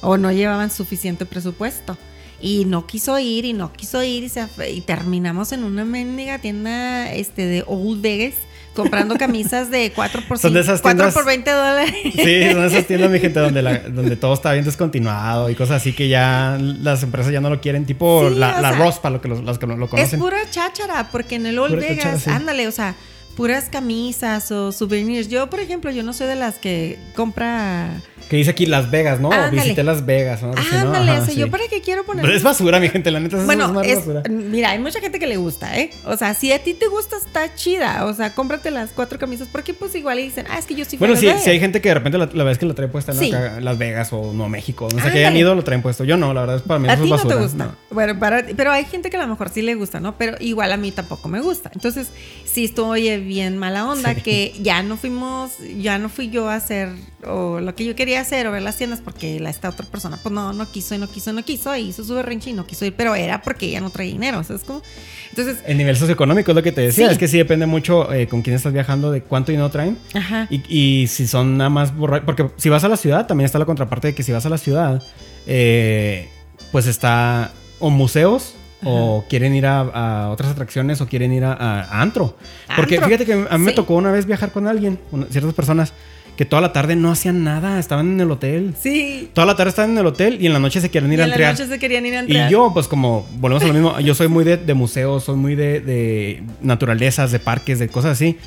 [0.01, 1.97] o no llevaban suficiente presupuesto.
[2.41, 6.39] Y no quiso ir y no quiso ir y, se, y terminamos en una mendiga
[6.39, 8.35] tienda este, de Old Vegas
[8.79, 11.95] comprando camisas de 4 por, 5, 4 por 20 dólares.
[12.15, 15.83] Sí, son esas tiendas, mi gente, donde, la, donde todo está bien descontinuado y cosas
[15.83, 19.21] así que ya las empresas ya no lo quieren, tipo la, la Ross, para lo
[19.21, 19.99] que los, los que lo conocen.
[19.99, 22.31] Es pura cháchara, porque en el Old Vegas, cháchara, sí.
[22.31, 22.95] ándale, o sea,
[23.37, 25.29] puras camisas o souvenirs.
[25.29, 29.21] Yo, por ejemplo, yo no soy de las que compra que dice aquí Las Vegas,
[29.21, 29.31] ¿no?
[29.51, 30.53] Visité Las Vegas, ¿no?
[30.55, 31.13] Ándale, ¿no?
[31.23, 31.37] o sea, sí.
[31.37, 32.23] yo para qué quiero poner.
[32.23, 33.39] Pero es basura, mi gente, la neta.
[33.45, 34.23] Bueno, es, es basura.
[34.29, 35.91] mira, hay mucha gente que le gusta, ¿eh?
[36.05, 38.05] O sea, si a ti te gusta, está chida.
[38.05, 40.99] O sea, cómprate las cuatro camisas, porque pues igual dicen, ah, es que yo sí
[40.99, 43.15] Bueno, sí, si hay gente que de repente la, la vez que lo trae puesta,
[43.15, 43.21] ¿no?
[43.21, 43.33] Sí.
[43.33, 46.05] Acá, Las Vegas o no México, no sé que hayan ido, lo traen puesto.
[46.05, 47.35] Yo no, la verdad es para mí a eso ti es basura.
[47.35, 47.65] no te gusta.
[47.65, 47.77] No.
[47.91, 50.19] Bueno, para, pero hay gente que a lo mejor sí le gusta, ¿no?
[50.19, 51.71] Pero igual a mí tampoco me gusta.
[51.75, 52.09] Entonces,
[52.45, 54.21] sí estoy bien mala onda sí.
[54.21, 56.91] que ya no fuimos, ya no fui yo a hacer
[57.27, 60.19] o lo que yo quería hacer o ver las tiendas porque la, esta otra persona
[60.23, 62.53] pues no, no quiso y no quiso y no quiso y hizo su berrinche y
[62.53, 64.83] no quiso ir, pero era porque ella no traía dinero, ¿sabes cómo?
[65.31, 65.59] Entonces...
[65.67, 67.13] El nivel socioeconómico es lo que te decía, sí.
[67.13, 70.47] es que sí depende mucho eh, con quién estás viajando, de cuánto dinero traen Ajá.
[70.51, 73.59] Y, y si son nada más borrachos, porque si vas a la ciudad también está
[73.59, 75.03] la contraparte de que si vas a la ciudad,
[75.47, 76.29] eh,
[76.73, 78.91] pues está o museos Ajá.
[78.91, 82.37] o quieren ir a, a, otras atracciones o quieren ir a, a antro.
[82.77, 83.09] Porque antro.
[83.09, 83.59] fíjate que a mí sí.
[83.59, 85.93] me tocó una vez viajar con alguien, una, ciertas personas
[86.39, 88.73] que toda la tarde no hacían nada, estaban en el hotel.
[88.81, 89.29] Sí.
[89.33, 91.23] Toda la tarde estaban en el hotel y en la noche se quieren ir y
[91.23, 92.49] a en la noche se querían ir a entrear.
[92.49, 95.35] Y yo, pues como, volvemos a lo mismo, yo soy muy de, de museos, soy
[95.35, 98.39] muy de, de, naturalezas, de parques, de cosas así.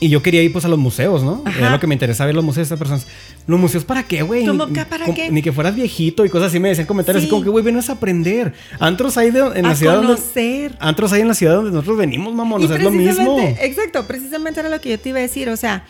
[0.00, 1.42] Y yo quería ir pues a los museos, ¿no?
[1.44, 1.56] Ajá.
[1.56, 3.06] Era lo que me interesaba ver los museos de estas personas.
[3.46, 4.44] ¿Los museos para qué, güey?
[4.44, 5.30] ¿Cómo que para qué?
[5.30, 6.58] Ni que fueras viejito y cosas así.
[6.58, 7.26] Me decían comentarios sí.
[7.26, 8.54] así como que, güey, vienes a aprender.
[8.80, 10.70] Antros hay de, en a la ciudad conocer.
[10.72, 10.84] donde...
[10.84, 12.64] Antros hay en la ciudad donde nosotros venimos, mamón.
[12.64, 13.38] O sea, es lo mismo.
[13.60, 15.48] Exacto, precisamente era lo que yo te iba a decir.
[15.48, 15.84] O sea,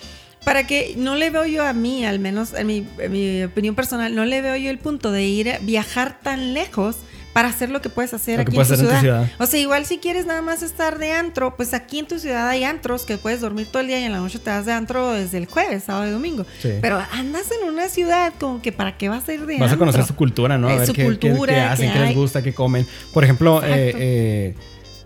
[0.44, 3.74] para que no le veo yo a mí, al menos en mi, en mi opinión
[3.74, 6.96] personal, no le veo yo el punto de ir a viajar tan lejos
[7.38, 8.94] para hacer lo que puedes hacer lo aquí en, tu hacer ciudad.
[8.94, 9.31] en tu ciudad.
[9.38, 12.48] O sea, igual si quieres nada más estar de antro, pues aquí en tu ciudad
[12.48, 14.72] hay antros que puedes dormir todo el día y en la noche te vas de
[14.72, 16.44] antro desde el jueves, sábado y domingo.
[16.61, 16.70] Sí.
[16.81, 19.77] Pero andas en una ciudad como que para qué vas a ir de Vas antro?
[19.77, 20.68] a conocer su cultura, ¿no?
[20.68, 22.87] A ver su qué, cultura, qué, qué hacen, qué les gusta, qué comen.
[23.12, 24.55] Por ejemplo, eh, eh,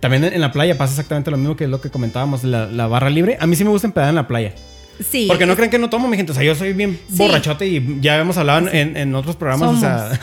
[0.00, 2.86] también en la playa pasa exactamente lo mismo que es lo que comentábamos, la, la
[2.86, 3.36] barra libre.
[3.40, 4.54] A mí sí me gusta empedar en la playa.
[5.00, 5.26] Sí.
[5.28, 6.32] Porque no creen que no tomo, mi gente.
[6.32, 7.16] O sea, yo soy bien Sí.
[7.18, 9.80] borrachote y ya hemos hablado en, en otros programas.
[9.80, 9.82] Somos.
[9.82, 10.18] O sea,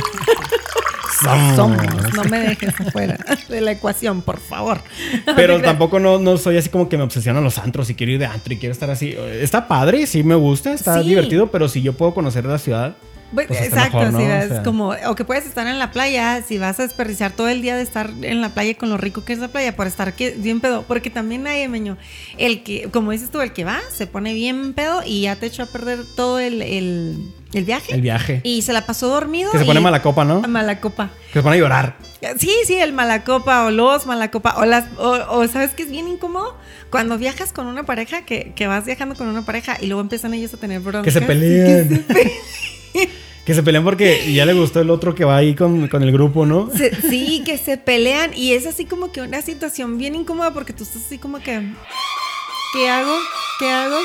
[1.56, 1.78] Somos.
[2.14, 4.80] No me dejes afuera de la ecuación, por favor.
[5.36, 8.12] pero No tampoco no, no soy así como que me obsesionan los antros y quiero
[8.12, 9.14] ir de antro y quiero estar así.
[9.40, 11.08] Está padre, sí me gusta, está Sí.
[11.10, 12.96] divertido, pero si yo puedo conocer la ciudad.
[13.32, 14.18] Pues, Pues exacto, mejor, ¿no?
[14.18, 14.62] si O vas sea.
[14.64, 17.76] como, o que puedes estar en la playa, si vas a desperdiciar todo el día
[17.76, 20.32] de estar en la playa con lo rico que es la playa, por estar que,
[20.32, 21.96] bien pedo, porque también hay, meño,
[22.38, 25.46] el que, como dices tú, el que va, se pone bien pedo y ya te
[25.46, 27.16] echó a perder todo el, el,
[27.52, 27.94] el viaje.
[27.94, 28.40] El viaje.
[28.42, 29.52] Y se la pasó dormido.
[29.52, 30.40] Que se y- pone mala copa, ¿no?
[30.42, 31.10] Mala copa.
[31.32, 31.96] Que se pone a llorar.
[32.38, 36.06] Sí, sí, el malacopa o los malacopa o las o, o sabes que es bien
[36.06, 36.54] incómodo
[36.90, 40.34] cuando viajas con una pareja que, que vas viajando con una pareja y luego empiezan
[40.34, 41.04] ellos a tener broncas.
[41.04, 41.88] Que se pelean.
[41.88, 42.40] Que se
[43.64, 46.70] pelean porque ya le gustó el otro que va ahí con, con el grupo, ¿no?
[46.70, 50.72] Se- sí, que se pelean y es así como que una situación bien incómoda porque
[50.72, 51.60] tú estás así como que
[52.72, 53.16] ¿qué hago?
[53.58, 53.96] ¿Qué hago?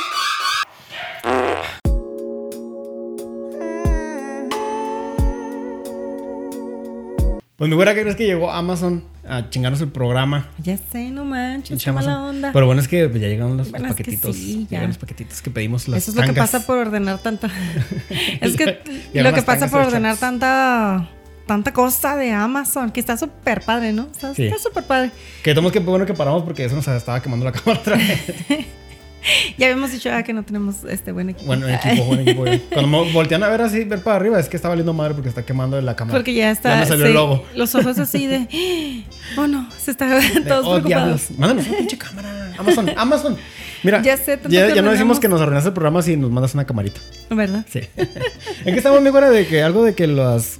[7.58, 10.48] Pues mi güera, ¿qué crees que llegó Amazon a chingarnos el programa?
[10.60, 12.52] Ya sé, no manches, qué mala onda.
[12.54, 14.36] Pero bueno, es que pues, ya llegaron los, Bueno, es que paquetitos.
[14.36, 14.70] sí, ya.
[14.70, 17.50] llegaron los paquetitos que pedimos las Eso es lo que pasa por ordenar tanta.
[18.42, 18.80] es que
[19.14, 21.10] lo que pasa por ordenar tanta
[21.48, 24.08] tanta cosa de Amazon, que está súper padre, ¿no?
[24.12, 24.46] Está Sí.
[24.46, 25.12] está súper padre.
[25.44, 28.34] Que tomamos que bueno que paramos porque eso nos estaba quemando la cámara otra vez.
[29.58, 31.48] Ya habíamos dicho ah, que no tenemos este buen equipo.
[31.48, 32.44] Bueno, equipo, buen equipo.
[32.74, 35.30] Cuando me voltean a ver así, ver para arriba, es que está valiendo madre porque
[35.30, 36.18] está quemando la cámara.
[36.18, 36.76] Porque ya está.
[36.76, 37.46] Ya me salió sí, el logo.
[37.56, 38.48] Los ojos así de.
[39.38, 41.32] Oh no, se está De, todos oh, preocupados.
[41.38, 42.54] Mándanos una pinche cámara.
[42.58, 43.38] Amazon, Amazon.
[43.84, 46.54] Mira, Ya sé, ya, ya no decimos que nos arruinaste el programa si nos mandas
[46.54, 47.00] una camarita.
[47.30, 47.66] ¿Verdad?
[47.70, 47.82] Sí.
[47.98, 49.30] ¿En qué estamos, mi güera?
[49.30, 50.60] De que algo de que las.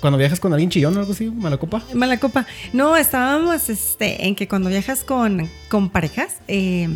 [0.00, 1.82] Cuando viajas con alguien chillón o algo así, mala copa.
[1.94, 2.46] Mala copa.
[2.72, 6.88] No, estábamos este, en que cuando viajas con, con parejas, eh,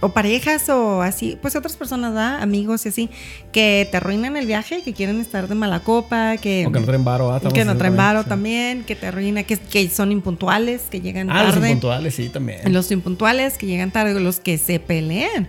[0.00, 2.42] o parejas o así, pues otras personas, ¿verdad?
[2.42, 3.10] amigos y así,
[3.52, 6.86] que te arruinan el viaje, que quieren estar de mala copa, que, O que no
[6.86, 7.32] traen varo.
[7.32, 8.28] ah, que no traen también, varo sí.
[8.28, 11.68] también, que te arruina, que, que son impuntuales, que llegan Ah, los tarde.
[11.68, 12.72] impuntuales, sí, también.
[12.72, 15.48] Los impuntuales que llegan tarde, los que se pelean.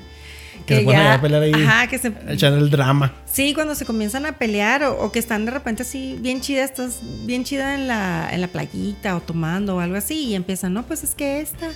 [0.66, 1.54] Que se ponen a pelear ahí.
[1.54, 2.12] Ajá, que se.
[2.28, 3.14] Echando el drama.
[3.26, 6.72] Sí, cuando se comienzan a pelear o, o que están de repente así bien chidas,
[6.72, 10.74] estás bien chida en la, en la playita o tomando o algo así y empiezan,
[10.74, 11.68] no, pues es que esta.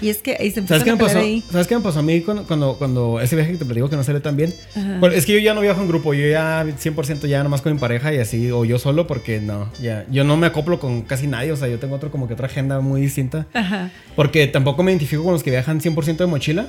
[0.00, 1.18] Y es que y se ¿Sabes qué, me pasó?
[1.18, 1.42] ahí.
[1.50, 3.96] ¿Sabes qué me pasó a mí cuando, cuando, cuando ese viaje que te platico que
[3.96, 4.54] no sale tan bien?
[5.00, 7.72] Bueno, es que yo ya no viajo en grupo, yo ya 100% ya nomás con
[7.72, 11.02] mi pareja y así, o yo solo, porque no, ya, yo no me acoplo con
[11.02, 13.90] casi nadie, o sea, yo tengo otro como que otra agenda muy distinta, Ajá.
[14.14, 16.68] porque tampoco me identifico con los que viajan 100% de mochila.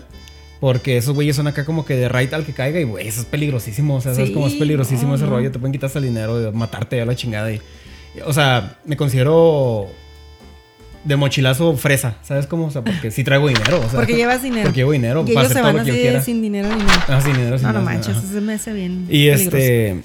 [0.59, 3.21] Porque esos güeyes son acá como que de right al que caiga y güey, eso
[3.21, 3.95] es peligrosísimo.
[3.95, 5.29] O sea, ¿sabes Sí, cómo es peligrosísimo no, ese no.
[5.31, 5.51] rollo?
[5.51, 7.51] Te pueden quitar hasta el dinero, de matarte a la chingada.
[7.51, 7.61] Y,
[8.25, 9.87] o sea, me considero
[11.05, 12.65] de mochilazo fresa, ¿sabes cómo?
[12.65, 13.77] O sea, porque sí traigo dinero.
[13.79, 14.63] O sea, Porque llevas dinero.
[14.65, 15.91] Porque llevo dinero Y ellos se van así
[16.25, 17.05] sin dinero ni nada.
[17.07, 18.27] Ah, sin dinero, sin No, no nada, manches, ajá.
[18.29, 19.05] eso me hace bien.
[19.09, 19.55] Y peligroso.
[19.57, 20.01] este.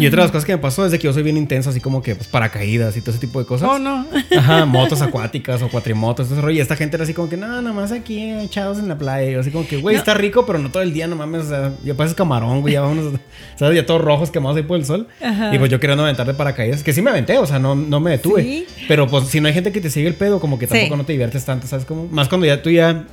[0.00, 1.70] Y otra de las cosas que me pasó es de que yo soy bien intenso,
[1.70, 3.68] así como que pues, paracaídas y todo ese tipo de cosas.
[3.70, 4.06] Oh, no.
[4.36, 6.56] Ajá, motos acuáticas o cuatrimotos, todo ese rollo.
[6.56, 9.30] Y esta gente era así como que, no, nomás aquí echados en la playa.
[9.30, 10.00] Yo así como que, güey, No.
[10.00, 11.46] está rico, pero no todo el día, no mames.
[11.46, 13.14] O sea, ya pases camarón, güey, ya vámonos.
[13.56, 13.76] ¿Sabes?
[13.76, 15.06] Ya todos rojos quemados ahí por el sol.
[15.22, 15.54] Ajá.
[15.54, 18.00] Y pues yo queriendo aventar de paracaídas, que sí me aventé, o sea, no, no
[18.00, 18.42] me detuve.
[18.42, 18.66] Sí.
[18.88, 20.72] Pero pues si no hay gente que te sigue el pedo, como que Sí.
[20.72, 21.84] tampoco no te diviertes tanto, ¿sabes?
[21.84, 23.04] Como, más cuando ya tú ya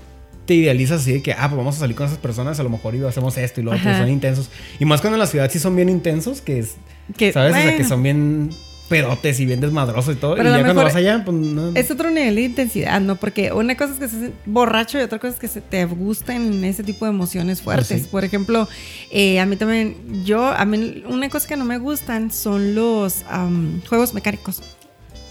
[0.47, 2.69] te idealizas así de que, ah, pues vamos a salir con esas personas, a lo
[2.69, 3.99] mejor y hacemos esto y lo otro, Ajá.
[3.99, 4.49] son intensos.
[4.79, 6.75] Y más cuando en la ciudad sí son bien intensos, que es,
[7.15, 7.51] Que, ¿sabes?
[7.51, 8.49] O sea, que son bien
[8.87, 10.35] pedotes y bien desmadrosos y todo.
[10.35, 11.75] Pero y ya cuando vas allá, pues no.
[11.75, 13.17] Es otro nivel de intensidad, ¿no?
[13.17, 16.63] Porque una cosa es que se borracho y otra cosa es que se te gusten
[16.63, 17.87] ese tipo de emociones fuertes.
[17.89, 18.07] Pues sí.
[18.09, 18.69] Por ejemplo,
[19.11, 23.25] eh, a mí también, yo, a mí una cosa que no me gustan son los
[23.29, 24.61] am, juegos mecánicos.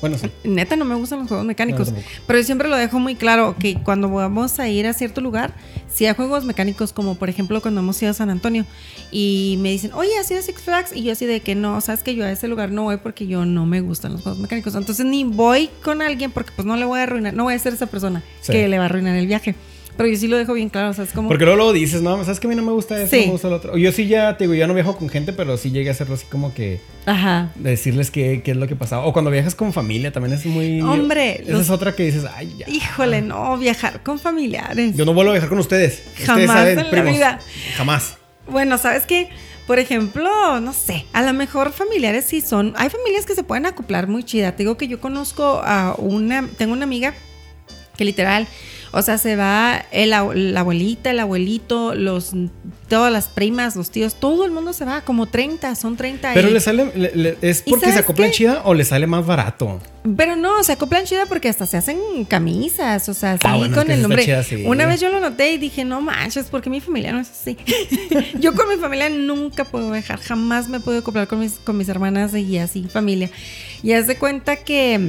[0.00, 0.30] Bueno, sí.
[0.44, 1.90] Neta, no me gustan los juegos mecánicos.
[1.92, 5.20] No, pero yo siempre lo dejo muy claro que cuando vamos a ir a cierto
[5.20, 5.54] lugar,
[5.88, 8.66] si hay juegos mecánicos, como por ejemplo cuando hemos ido a San Antonio
[9.10, 10.94] y me dicen, oye, ¿has ido a Six Flags?
[10.94, 13.26] Y yo así de que no, sabes que yo a ese lugar no voy porque
[13.26, 14.74] yo no me gustan los juegos mecánicos.
[14.74, 17.58] Entonces ni voy con alguien porque pues no le voy a arruinar, no voy a
[17.58, 18.52] ser esa persona Sí.
[18.52, 19.54] que le va a arruinar el viaje.
[19.96, 21.28] Pero yo sí lo dejo bien claro, o sea, es como...
[21.28, 23.20] Porque luego, luego dices, no, sabes que a mí no me gusta eso, Sí.
[23.20, 23.72] no me gusta lo otro.
[23.72, 25.92] O Yo sí ya, te digo, ya no viajo con gente, pero sí llegué a
[25.92, 27.50] hacerlo así como que Ajá.
[27.54, 29.06] decirles qué, qué es lo que pasaba.
[29.06, 30.82] O cuando viajas con familia también es muy.
[30.82, 32.68] Hombre, Esa los- es otra que dices, ay, ya.
[32.68, 34.94] Híjole, no, viajar con familiares.
[34.96, 36.02] Yo no vuelvo a viajar con ustedes.
[36.08, 37.12] Ustedes Jamás saben, en la primos.
[37.14, 37.40] vida.
[37.78, 38.16] Jamás.
[38.50, 39.30] Bueno, ¿sabes qué?
[39.66, 42.74] Por ejemplo, no sé, a lo mejor familiares sí son.
[42.76, 44.52] Hay familias que se pueden acoplar muy chida.
[44.52, 46.46] Te digo que yo conozco a una.
[46.58, 47.14] Tengo una amiga
[47.96, 48.46] que literal.
[48.92, 52.32] O sea, se va el, la abuelita, el abuelito, los,
[52.88, 56.32] todas las primas, los tíos, todo el mundo se va, como 30, son 30.
[56.34, 56.92] Pero y- le sale.
[56.94, 58.34] le- le- ¿Es ¿Y porque se acoplan qué?
[58.36, 59.80] chida o le sale más barato?
[60.16, 63.74] Pero no, se acoplan chida porque hasta se hacen camisas, o sea, sí, Ah, bueno,
[63.76, 64.24] con el nombre.
[64.24, 64.62] chida, sí.
[64.64, 67.56] Una vez yo lo noté y dije, no manches, porque mi familia no es así.
[68.38, 71.88] yo con mi familia nunca puedo viajar, jamás me puedo acoplar con mis, con mis
[71.88, 73.30] hermanas y así, familia.
[73.82, 75.00] Y haz de cuenta que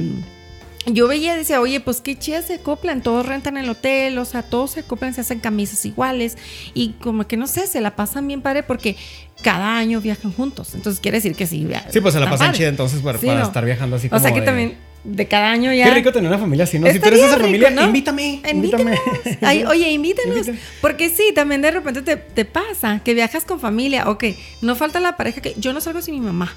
[0.90, 4.24] yo veía y decía, oye, pues qué chidas se acoplan, todos rentan el hotel, o
[4.24, 6.36] sea, todos se acoplan, se hacen camisas iguales
[6.74, 8.96] y como que no sé, se la pasan bien padre porque
[9.42, 10.74] cada año viajan juntos.
[10.74, 11.66] Entonces quiere decir que sí.
[11.90, 12.58] Sí, pues se la pasan padre.
[12.58, 13.46] chida entonces para, Sí, para no.
[13.46, 14.22] estar viajando así O como.
[14.22, 15.84] sea que de- también de cada año ya.
[15.84, 16.90] Qué rico tener una familia así, ¿no?
[16.90, 17.84] Si tú eres esa familia, ¿no?
[17.84, 18.42] invítame.
[18.50, 18.98] Invítame.
[19.42, 20.36] Ay, oye, invítanos.
[20.36, 20.58] Invítame.
[20.80, 24.08] Porque sí, también de repente te, te pasa que viajas con familia.
[24.10, 24.24] Ok,
[24.60, 26.52] no falta la pareja que yo no salgo sin mi mamá.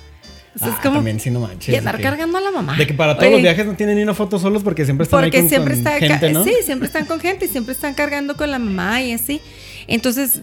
[0.53, 0.95] O sea, Ah, es como.
[0.95, 1.73] también, sí, no manches.
[1.73, 2.75] y andar que- cargando a la mamá.
[2.75, 5.05] De que para todos Oye, los viajes no tienen ni una foto solos porque siempre
[5.05, 6.43] están Porque ahí con, siempre con está gente, ¿no?
[6.43, 9.39] Sí, siempre están con gente y siempre están cargando con la mamá y así.
[9.87, 10.41] Entonces,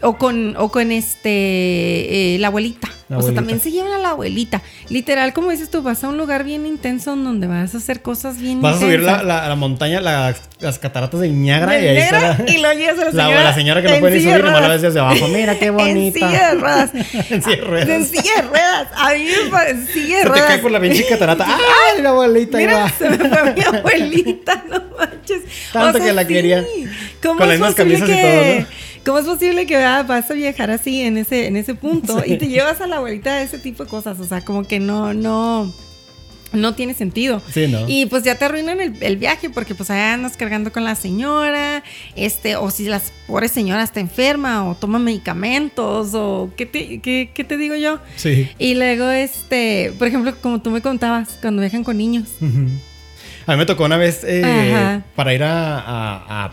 [0.00, 2.88] o con, o con este eh, la abuelita.
[3.08, 3.40] La o sea, abuelita.
[3.40, 4.60] también se llevan a la abuelita.
[4.90, 8.02] Literal, como dices tú, vas a un lugar bien intenso en donde vas a hacer
[8.02, 11.84] cosas bien Vas a subir la, la, la montaña, la- las cataratas de Niágara Del
[11.84, 14.00] y ahí está la, y lo llevas a la señora la señora que no en
[14.00, 14.72] puede ni subir, nomás la ruedas.
[14.72, 15.28] ves desde abajo.
[15.28, 16.28] Mira qué En bonita.
[16.28, 16.90] silla de ruedas.
[16.94, 17.88] en silla de ruedas.
[17.88, 18.88] En silla de ruedas.
[18.94, 20.46] A mí me parece silla de Se te ruedas.
[20.48, 21.46] cae por la pinche catarata.
[21.48, 22.58] ¡Ay, la abuelita!
[22.58, 22.88] Mira, va!
[22.90, 25.42] se me fue mi abuelita, no manches.
[25.72, 26.62] Tanto que la quería.
[27.22, 28.66] ¿Cómo Con las es mismas camisas y que, todo, ¿no?
[29.04, 32.32] ¿Cómo es posible que ah, vas a viajar así en ese, en ese punto Sí.
[32.34, 34.18] y te llevas a la abuelita de ese tipo de cosas?
[34.20, 35.72] O sea, como que no, no,
[36.52, 37.42] no tiene sentido.
[37.52, 37.84] Sí, ¿no?
[37.88, 40.94] Y pues ya te arruinan el, el viaje porque pues allá andas cargando con la
[40.94, 41.82] señora,
[42.16, 47.30] este, o si la pobre señora está enferma o toma medicamentos o qué te, qué,
[47.34, 47.98] qué te digo yo.
[48.16, 48.48] Sí.
[48.58, 52.28] Y luego, este, por ejemplo, como tú me contabas, cuando viajan con niños.
[52.40, 52.68] Ujú.
[53.46, 56.50] A mí me tocó una vez eh, para ir a, a- a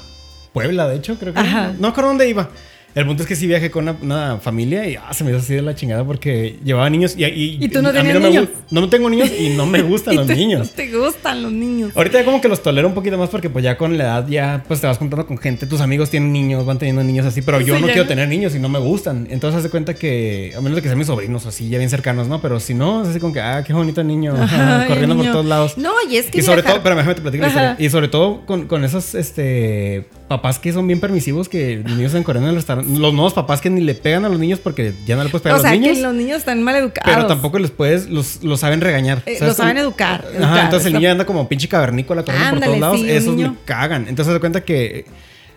[0.56, 1.39] Puebla, de hecho, creo que.
[1.39, 1.74] Ajá.
[1.80, 2.50] No, no me dónde iba.
[2.96, 5.39] El punto es que sí viajé con una, una familia y ah, se me hizo
[5.39, 8.20] así de la chingada porque llevaba niños y, y, ¿Y tú no a mí me
[8.22, 8.46] niños?
[8.46, 10.72] gu- no tengo niños y no me gustan los niños.
[10.72, 11.91] Te gustan los niños.
[11.94, 14.28] Ahorita ya como que los tolero un poquito más porque pues ya con la edad
[14.30, 17.41] ya pues te vas contando con gente, tus amigos tienen niños, van teniendo niños así,
[17.41, 18.08] pero yo Sí, no quiero no.
[18.08, 19.28] tener niños y no me gustan.
[19.30, 21.78] Entonces haz de cuenta que, a menos de que sean mis sobrinos o así, ya
[21.80, 22.39] bien cercanos, ¿no?
[22.41, 25.46] Pero si no, es así como que, ah, qué bonito niño, Ajá, corriendo por todos
[25.46, 25.78] lados.
[25.78, 27.76] No, y es que Y sobre viajar- todo, pero déjame te platico la historia.
[27.78, 32.12] Y sobre todo con, con esos, este, papás que son bien permisivos que los niños
[32.12, 32.98] se corriendo en restaurante.
[33.00, 35.44] Los nuevos papás que ni le pegan a los niños porque ya no le puedes
[35.44, 35.98] pegar o a sea, los niños.
[35.98, 37.14] que los niños están mal educados.
[37.14, 39.20] Pero tampoco les puedes, los, los saben regañar.
[39.26, 42.50] Eh, ¿Sabes los saben educar, Ajá, educar, entonces el niño anda como pinche cavernícola corriendo
[42.56, 43.00] por todos lados.
[43.02, 44.04] sí, Esos me cagan.
[44.08, 45.06] Entonces se da cuenta que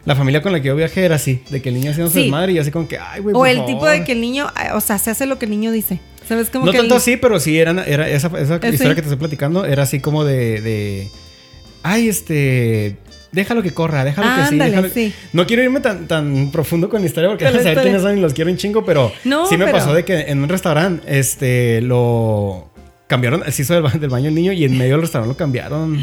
[0.05, 2.23] la familia con la que yo viajé era así, de que el niño su Sí.
[2.23, 3.35] desmadre y así como que, ay, güey.
[3.35, 3.73] o por el favor.
[3.73, 6.01] tipo de que el niño, ah, o sea, se hace lo que el niño dice.
[6.29, 6.51] ¿Sabes?
[6.51, 9.01] Como No que tanto el- así, pero sí era, era esa, esa Eh, historia que
[9.01, 11.09] te estoy platicando, era así como de, de
[11.83, 12.97] ay, este,
[13.33, 15.13] déjalo que corra, déjalo que sí, Ándale, déjalo- sí.
[15.33, 18.21] No quiero irme tan, tan profundo con la historia porque a saber quiénes son y
[18.21, 21.05] los quiero un chingo, pero No, sí me pero- pasó de que en un restaurante,
[21.19, 22.71] este, lo
[23.07, 25.37] cambiaron, se hizo del, ba- del baño el niño y en medio del restaurante lo
[25.37, 25.99] cambiaron.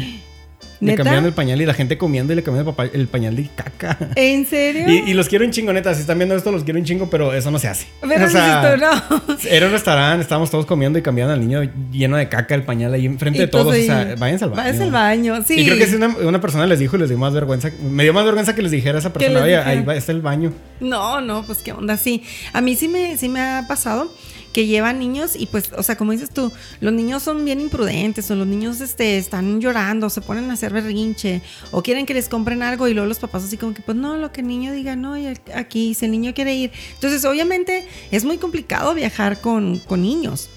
[0.80, 0.96] Le ¿Neta?
[1.04, 3.48] cambiaron el pañal y la gente comiendo y le cambiaron el, papá- el pañal de
[3.54, 3.96] caca.
[4.14, 4.88] ¿En serio?
[4.90, 5.94] Y, y los quiero un chingo, neta.
[5.94, 7.86] Si están viendo esto, los quiero un chingo, pero eso no se hace.
[8.06, 9.22] Pero O sea, no.
[9.50, 12.92] era un restaurante, estábamos todos comiendo y cambiaban al niño lleno de caca el pañal
[12.92, 13.74] ahí enfrente de todos.
[13.74, 14.62] O sea, váyanse al baño.
[14.62, 15.54] Váyanse al baño, sí.
[15.60, 17.70] Y creo que si una, una persona les dijo y les dio más vergüenza.
[17.90, 20.20] Me dio más vergüenza que les dijera a esa persona, oye, ahí va, está el
[20.20, 20.52] baño.
[20.80, 22.22] No, no, pues qué onda, sí.
[22.52, 24.12] A mí sí me, sí me ha pasado
[24.56, 28.30] que llevan niños y pues, o sea, como dices tú, los niños son bien imprudentes
[28.30, 31.42] o los niños este, están llorando, se ponen a hacer berrinche
[31.72, 34.16] o quieren que les compren algo y luego los papás así como que, pues no,
[34.16, 36.72] lo que el niño diga, no, y aquí, si el niño quiere ir.
[36.94, 40.48] Entonces, obviamente es muy complicado viajar con, con niños.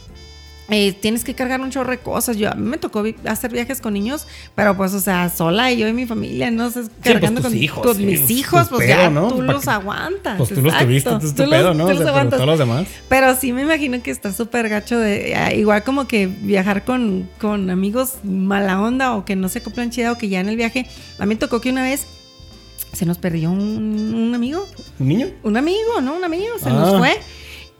[0.71, 2.37] Eh, tienes que cargar un chorro de cosas.
[2.37, 5.71] Yo, a mí me tocó vi- hacer viajes con niños, pero pues, o sea, sola
[5.71, 8.31] y yo y mi familia, no sé, cargando tus con hijos, con sí, mis pues,
[8.31, 9.27] hijos, pues pedo, ya ¿no?
[9.29, 10.37] tú los aguantas.
[10.37, 11.85] Pues tú los tuviste, tú es tu Tú los- pedo, ¿no?
[11.85, 12.37] tú O los sea, pero aguantas.
[12.37, 12.87] todos los demás.
[13.09, 17.27] Pero sí me imagino que está súper gacho de ah, igual como que viajar con,
[17.41, 20.55] con amigos mala onda o que no se acoplan chida o que ya en el
[20.55, 20.85] viaje.
[21.17, 22.05] A mí me tocó que una vez
[22.93, 23.59] se nos perdió un,
[24.15, 24.67] un amigo,
[24.99, 25.27] ¿Un niño?
[25.43, 26.15] un amigo, ¿no?
[26.15, 26.73] Un amigo, se Ah.
[26.73, 27.17] nos fue.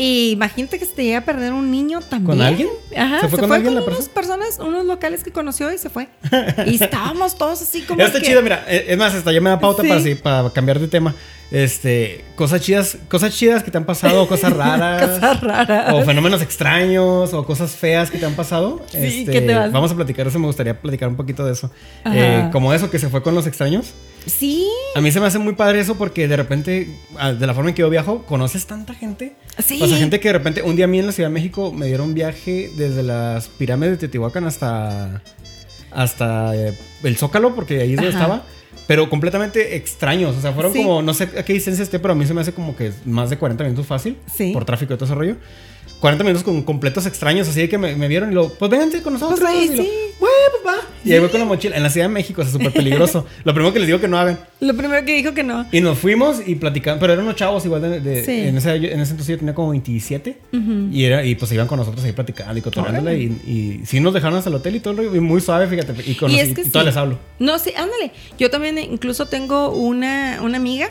[0.01, 2.25] Y imagínate que se te llega a perder un niño también.
[2.37, 2.69] ¿Con alguien?
[2.95, 3.19] Ajá.
[3.19, 6.07] ¿Se fue con alguien la unas personas, unos locales que conoció y se fue.
[6.65, 8.01] y estábamos todos así como.
[8.01, 8.63] Está que- chido, mira.
[8.69, 9.89] eh, Es más, hasta ya me da pauta Sí.
[9.89, 11.13] para, sí, para cambiar de tema.
[11.51, 15.09] Este, cosas chidas, cosas chidas que te han pasado, cosas raras.
[15.19, 15.93] Cosas raras.
[15.93, 18.81] O fenómenos extraños, o cosas feas que te han pasado.
[18.91, 19.71] Sí, Este, ¿qué te vas?
[19.71, 21.71] Vamos a platicar eso, me gustaría platicar un poquito de eso.
[22.05, 23.93] Eh, como eso que se fue con los extraños.
[24.29, 24.67] Sí.
[24.95, 26.87] A mí se me hace muy padre eso porque de repente,
[27.17, 29.33] ah, de la forma en que yo viajo, conoces tanta gente.
[29.63, 29.79] Sí.
[29.81, 31.71] O sea, gente que de repente, un día a mí en la Ciudad de México
[31.73, 35.21] me dieron viaje desde las pirámides de Teotihuacán hasta,
[35.91, 38.19] hasta eh, el Zócalo, porque ahí es donde Ajá.
[38.19, 38.43] estaba.
[38.87, 40.35] Pero completamente extraños.
[40.35, 40.79] O sea, fueron Sí.
[40.81, 42.91] como, no sé a qué distancia esté, pero a mí se me hace como que
[43.05, 44.17] más de 40 minutos fácil.
[44.33, 44.51] Sí.
[44.51, 45.35] Por tráfico y todo ese rollo.
[45.99, 49.01] 40 minutos con completos extraños, así de que me, me vieron y lo, pues vénganse
[49.01, 49.39] con nosotros.
[49.39, 49.89] Pues ahí y lo, sí.
[50.19, 50.31] "Güey,
[50.63, 50.81] pues va.
[51.03, 51.75] Y ahí voy con la mochila.
[51.77, 53.25] En la Ciudad de México, o sea, súper peligroso.
[53.43, 54.39] lo primero que les digo que no hagan.
[54.59, 55.65] Lo primero que dijo que no.
[55.71, 58.31] Y nos fuimos y platicamos, pero eran unos chavos igual de, de- Sí.
[58.31, 60.37] en, ese, en ese entonces yo tenía como 27
[60.91, 64.13] y, era, y pues iban con nosotros ahí platicando y cotorreándola y, y sí nos
[64.13, 66.39] dejaron hasta el hotel y todo el rollo, y muy suave, fíjate, y, con Y
[66.39, 66.89] es que y todas sí.
[66.89, 67.17] les hablo.
[67.39, 68.11] No, sí, ándale.
[68.37, 70.89] Yo también incluso tengo una, una amiga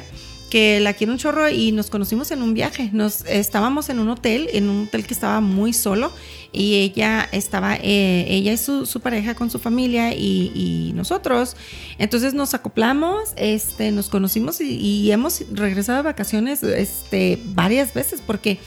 [0.51, 2.91] que la quiero un chorro y nos conocimos en un viaje.
[2.93, 6.13] Nos estábamos en un hotel, en un hotel que estaba muy solo
[6.53, 11.57] y ella estaba, eh, ella y su, pareja con su familia y, y nosotros.
[11.99, 18.23] Entonces nos acoplamos, este, nos conocimos y, y hemos regresado de vacaciones, este, varias veces
[18.27, 18.59] porque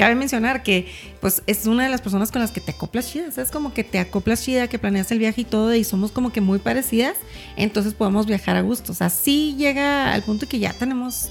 [0.00, 0.88] cabe mencionar que
[1.20, 3.84] pues es una de las personas con las que te acoplas chida, es como que
[3.84, 7.16] te acoplas chida, que planeas el viaje y todo y somos como que muy parecidas,
[7.58, 8.92] entonces podemos viajar a gusto.
[8.92, 11.28] O sea, sí llega al punto que ya tenemos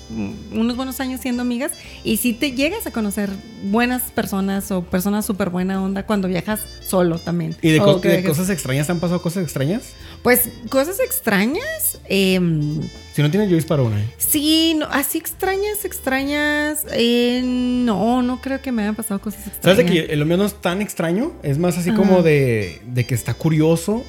[0.52, 1.72] unos buenos años siendo amigas
[2.04, 3.32] y sí te llegas a conocer
[3.64, 7.56] buenas personas o personas súper buena onda cuando viajas solo también.
[7.64, 9.94] ¿Y de, co- cosas extrañas han pasado cosas extrañas?
[10.22, 11.98] Pues cosas extrañas.
[12.08, 12.80] em,
[13.20, 14.00] Si no tienes, yo disparo una.
[14.00, 14.06] ¿eh?
[14.18, 16.86] Sí, no, así extrañas, extrañas.
[16.94, 19.78] eh, no, no creo que me hayan pasado cosas extrañas.
[19.78, 21.34] ¿Sabes de que lo mío no es tan extraño?
[21.44, 22.00] Es más así Ajá.
[22.00, 24.06] como de, de que está curioso.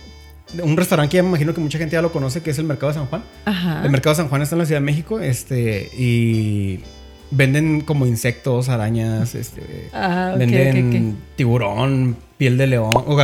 [0.62, 2.66] Un restaurante que ya me imagino que mucha gente ya lo conoce, que es el
[2.66, 3.24] Mercado de San Juan.
[3.46, 3.82] Ajá.
[3.84, 6.78] El Mercado de San Juan está en la Ciudad de México, este, y
[7.32, 13.16] venden como insectos, arañas, este, Ah, ok, venden tiburón, piel de león, o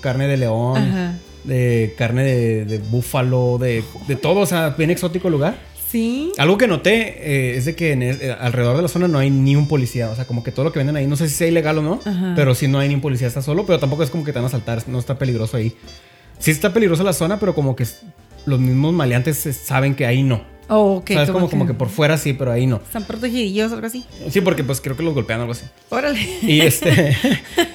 [0.00, 1.14] carne de león, Ajá.
[1.44, 5.56] De carne de, de búfalo, de, de todo, o sea, bien exótico lugar.
[5.90, 6.32] Sí.
[6.38, 9.28] Algo que noté eh, es de que en eh, alrededor de la zona no hay
[9.28, 11.34] ni un policía, o sea, como que todo lo que venden ahí, no sé si
[11.34, 12.32] sea ilegal o no, Ajá.
[12.34, 14.38] pero sí no hay ni un policía, está solo, pero tampoco es como que te
[14.38, 15.74] van a saltar, no está peligroso ahí.
[16.38, 17.86] Sí está peligrosa la zona, pero como que
[18.46, 20.51] los mismos maleantes saben que ahí no.
[20.68, 21.10] Oh, ok.
[21.12, 21.30] ¿Sabes?
[21.30, 22.76] Como, como que por fuera sí, pero ahí no.
[22.76, 24.04] Están protegidillos o algo así.
[24.30, 25.64] Sí, porque pues creo que los golpean o algo así.
[25.90, 26.20] Órale.
[26.42, 27.16] Y este.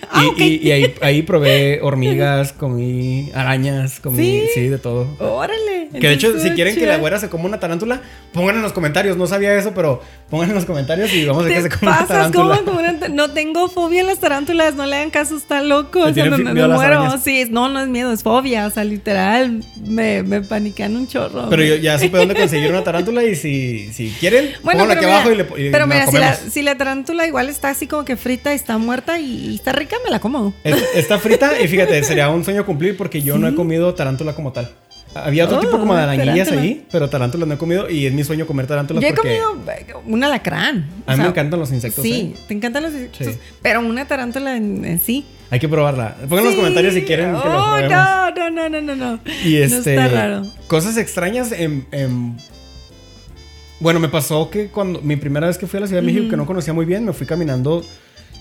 [0.09, 4.47] Ah, y, y- y ahí, ahí probé hormigas, comí arañas, comí, ¿Sí?
[4.55, 5.05] sí, de todo.
[5.19, 5.89] Órale.
[5.93, 8.01] Que de hecho, si quieren que la güera se coma una tarántula,
[8.33, 9.15] pongan en los comentarios.
[9.17, 11.79] No sabía eso, pero pongan en los comentarios y vamos a ver que ¿Te se
[11.79, 12.61] coma una tarántula.
[12.65, 15.99] como una ta- No tengo fobia a las tarántulas, no le hagan caso, está loco.
[16.05, 16.99] ¿Le O sea, me las muero.
[17.01, 17.23] arañas?
[17.23, 18.65] Sí, no, no es miedo, es fobia.
[18.65, 21.47] O sea, literal, me, me paniquean un chorro.
[21.49, 25.05] Pero yo ya supe dónde conseguir una tarántula y si, si quieren, Bueno, pero aquí
[25.05, 26.53] mira, abajo y le y pero mira, si la, comemos.
[26.53, 29.71] si la tarántula igual está así como que frita y está muerta y, y está
[29.71, 30.53] rica, me la como.
[30.63, 34.33] Es- Está frita y fíjate, sería un sueño cumplir porque yo no he comido tarántula
[34.33, 34.69] como tal.
[35.15, 36.61] Había otro Oh, tipo como de arañillas tarántula.
[36.61, 39.39] ahí, pero tarántulas no he comido y es mi sueño comer tarántulas Yo he porque
[39.39, 40.85] comido eh, un alacrán.
[41.07, 42.03] a mí me encantan los insectos.
[42.03, 42.39] Sí, ¿eh?
[42.47, 43.27] te encantan los insectos.
[43.27, 43.39] Sí.
[43.63, 45.25] Pero una tarántula en, en sí.
[45.49, 46.17] Hay que probarla.
[46.27, 47.89] Pongan en los comentarios si quieren que lo Oh, probemos.
[47.91, 49.19] no, no, no, no, no, no.
[49.45, 49.95] Y No este.
[49.95, 50.43] está raro.
[50.67, 52.37] Cosas extrañas en, en-
[53.79, 55.01] Bueno, me pasó que cuando.
[55.01, 57.05] Mi primera vez que fui a la Ciudad de México, que no conocía muy bien,
[57.05, 57.85] me fui caminando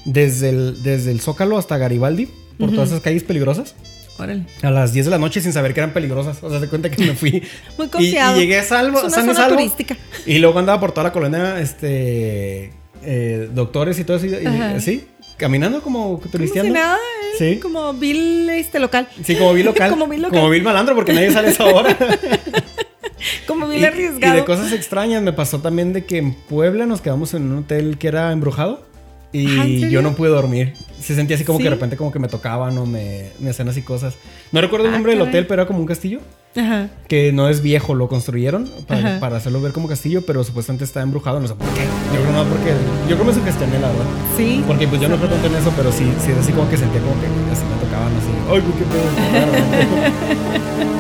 [0.05, 2.29] desde el, desde el Zócalo hasta Garibaldi,
[2.59, 3.75] por todas esas calles peligrosas.
[4.19, 4.45] Órale.
[4.63, 6.43] A las 10 de la noche sin saber que eran peligrosas.
[6.43, 7.43] O sea, te cuenta que me fui.
[7.77, 8.37] Muy y, confiado.
[8.39, 9.57] y llegué a salvo, Es una zona salvo.
[9.57, 9.95] turística.
[10.25, 12.73] Y luego andaba por toda la colonia, este.
[13.03, 14.25] eh, doctores y todo eso.
[14.27, 15.05] Y, así,
[15.37, 16.73] caminando como Como si turisteando.
[16.73, 17.37] nada, ¿eh?
[17.39, 17.61] Sí.
[17.61, 19.07] Como Bill este local.
[19.23, 19.91] Sí, como vi local.
[19.91, 20.41] Como vi local.
[20.41, 21.95] Como malandro, porque nadie sale a esa hora.
[23.47, 24.35] Como y, Bill y arriesgado.
[24.37, 27.99] de cosas extrañas me pasó también de que en Puebla nos quedamos en un hotel
[27.99, 28.85] que era embrujado.
[29.33, 29.89] Y Ajá, ¿en serio?
[29.91, 30.73] yo no pude dormir.
[31.01, 31.65] Se sentía así como ¿Sí?
[31.65, 34.15] que de repente como que me tocaban o me, me hacían así cosas.
[34.53, 35.31] No recuerdo el Ah, nombre del caray.
[35.31, 36.21] hotel, pero era como un castillo.
[36.57, 36.89] Ajá.
[37.07, 41.03] Que no es viejo, lo construyeron para, para hacerlo ver como castillo, pero supuestamente está
[41.03, 41.39] embrujado.
[41.41, 41.83] No sé por qué.
[42.15, 42.71] Yo creo no, porque
[43.11, 44.07] yo creo que me sugestioné, la verdad.
[44.39, 44.65] Sí.
[44.67, 47.13] Porque pues yo no tanto en eso, pero sí, sí así como que sentía como
[47.21, 48.31] que así me tocaban así.
[48.49, 49.07] Ay, qué pedo.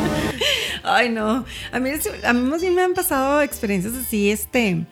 [0.86, 0.96] qué raro".
[0.98, 1.44] Ay, no.
[1.72, 1.90] A mí,
[2.24, 4.84] a mí más bien me han pasado experiencias así, este,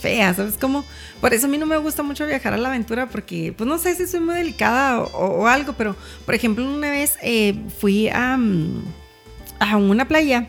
[0.00, 0.84] feas, ¿sabes cómo?
[1.20, 3.78] Por eso a mí no me gusta mucho viajar a la aventura porque, pues no
[3.78, 5.94] sé si soy muy delicada o, o- o algo, pero,
[6.26, 8.82] por ejemplo, una vez eh, fui a, mm,
[9.60, 10.48] a una playa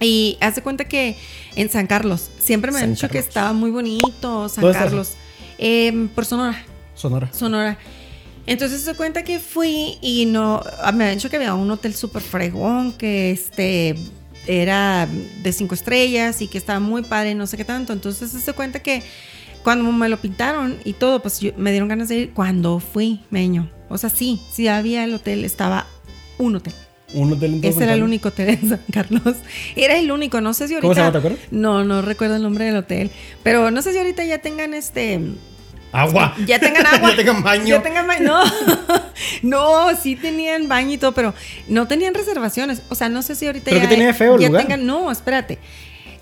[0.00, 1.16] y hace cuenta que
[1.56, 5.14] en San Carlos, siempre me han dicho que estaba muy bonito, San ¿Dónde está Carlos,
[5.58, 6.64] Em, por Sonora.
[6.94, 7.28] Sonora.
[7.32, 7.76] Sonora.
[8.46, 11.94] Entonces se cuenta que fui y no, ah, me habían dicho que había un hotel
[11.96, 13.96] súper fregón, que este
[14.48, 15.06] era
[15.42, 17.92] de cinco estrellas y que estaba muy padre no sé qué tanto.
[17.92, 19.02] Entonces se cuenta que
[19.62, 23.20] cuando me lo pintaron y todo, pues yo- me dieron ganas de ir cuando fui,
[23.30, 23.70] meño.
[23.88, 25.86] O sea, sí, sí había el hotel, estaba
[26.38, 26.72] un hotel.
[27.14, 29.36] Un hotel en Ese era el único hotel en San Carlos.
[29.76, 30.82] Era el único, no sé si ahorita...
[30.88, 31.38] ¿Cómo se llama, te acuerdas?
[31.50, 33.10] No, no recuerdo el nombre del hotel.
[33.42, 35.18] Pero no sé si ahorita ya tengan este...
[35.92, 36.34] Agua.
[36.46, 37.10] Ya tengan agua.
[37.10, 37.66] ya tengan baño.
[37.66, 38.24] Ya tengan baño.
[38.24, 38.42] No,
[39.42, 41.34] no, sí tenían baño y todo, pero
[41.68, 42.82] no tenían reservaciones.
[42.88, 43.82] O sea, no sé si ahorita ¿Pero ya.
[43.82, 44.66] qué tenía de feo el ya lugar?
[44.66, 45.58] tengan- no, espérate.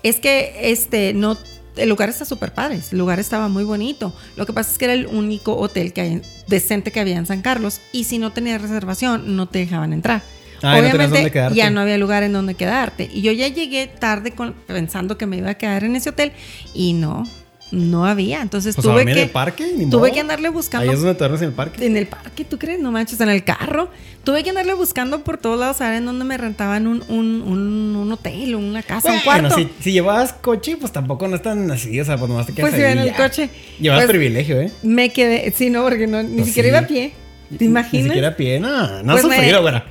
[0.03, 1.37] Es que este, no.
[1.75, 4.11] El lugar está súper padre, el lugar estaba muy bonito.
[4.35, 7.27] Lo que pasa es que era el único hotel que hay, decente que había en
[7.27, 7.81] San Carlos.
[7.91, 10.23] Y si no tenías reservación, no te dejaban entrar.
[10.63, 10.89] Ah, no
[11.29, 11.55] quedarte.
[11.55, 13.07] ya no había lugar en donde quedarte.
[13.13, 16.31] Y yo ya llegué tarde con- pensando que me iba a quedar en ese hotel
[16.73, 17.27] y no,
[17.71, 18.41] no había.
[18.41, 20.13] Entonces Pues tuve que en el parque, ni tuve modo.
[20.13, 21.85] que andarle buscando Ahí es donde te en el parque.
[21.85, 22.79] en el parque, ¿tú crees?
[22.79, 23.89] No manches, en el carro.
[24.23, 27.41] Tuve que andarle buscando por todos lados a ver en dónde me rentaban un, un,
[27.41, 29.55] un, un hotel o una casa, un Bueno, cuarto.
[29.55, 32.53] si, si llevabas coche, pues tampoco no es tan así, o sea, pues nomás te
[32.53, 33.15] quedas Pues iba en el ya.
[33.15, 33.49] coche.
[33.79, 34.71] Llevabas Pues, privilegio, ¿eh?
[34.83, 36.69] Me quedé, sí, no, porque no, ni Pues siquiera sí.
[36.75, 37.13] iba a pie.
[37.57, 38.03] ¿Te imaginas?
[38.03, 39.85] Ni siquiera a pie, no, no Pues has me- sufrido, güera.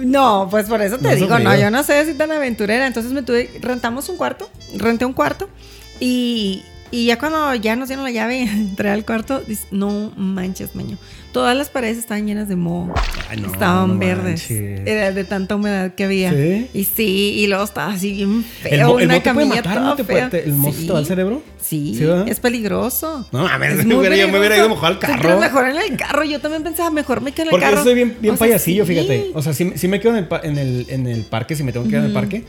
[0.00, 1.60] No, pues por eso te No digo, no, sufrido.
[1.60, 2.86] yo no sé si tan aventurera.
[2.86, 5.50] Entonces me tuve, rentamos un cuarto, renté un cuarto
[6.00, 6.62] y,
[6.92, 10.98] y ya cuando ya nos dieron la llave, entré al cuarto, dice, no manches, meño.
[11.32, 12.92] Todas las paredes estaban llenas de moho.
[13.30, 14.50] Ay, no, estaban no verdes.
[14.50, 14.80] manches.
[14.86, 16.30] Era de tanta humedad que había.
[16.30, 16.68] ¿Sí?
[16.74, 18.98] Y sí, y luego estaba así bien feo.
[18.98, 19.80] ¿El, mo- el puede matar?
[19.80, 20.86] ¿No te puede, te- ¿El moho Sí.
[20.86, 21.42] te va al cerebro?
[21.58, 23.26] Sí, ¿Sí, es peligroso.
[23.32, 25.40] No mames, Es me hubiera- yo me hubiera ido mejor al ¿Tú carro.
[25.40, 26.22] mejor en el carro.
[26.24, 27.76] Yo también pensaba, mejor me quedo en el Porque carro.
[27.78, 29.30] yo soy bien, bien O sea, payasillo, fíjate.
[29.32, 31.72] O sea, sí, sí me quedo en el, en, el, en el parque, si me
[31.72, 32.44] tengo que quedar en el parque.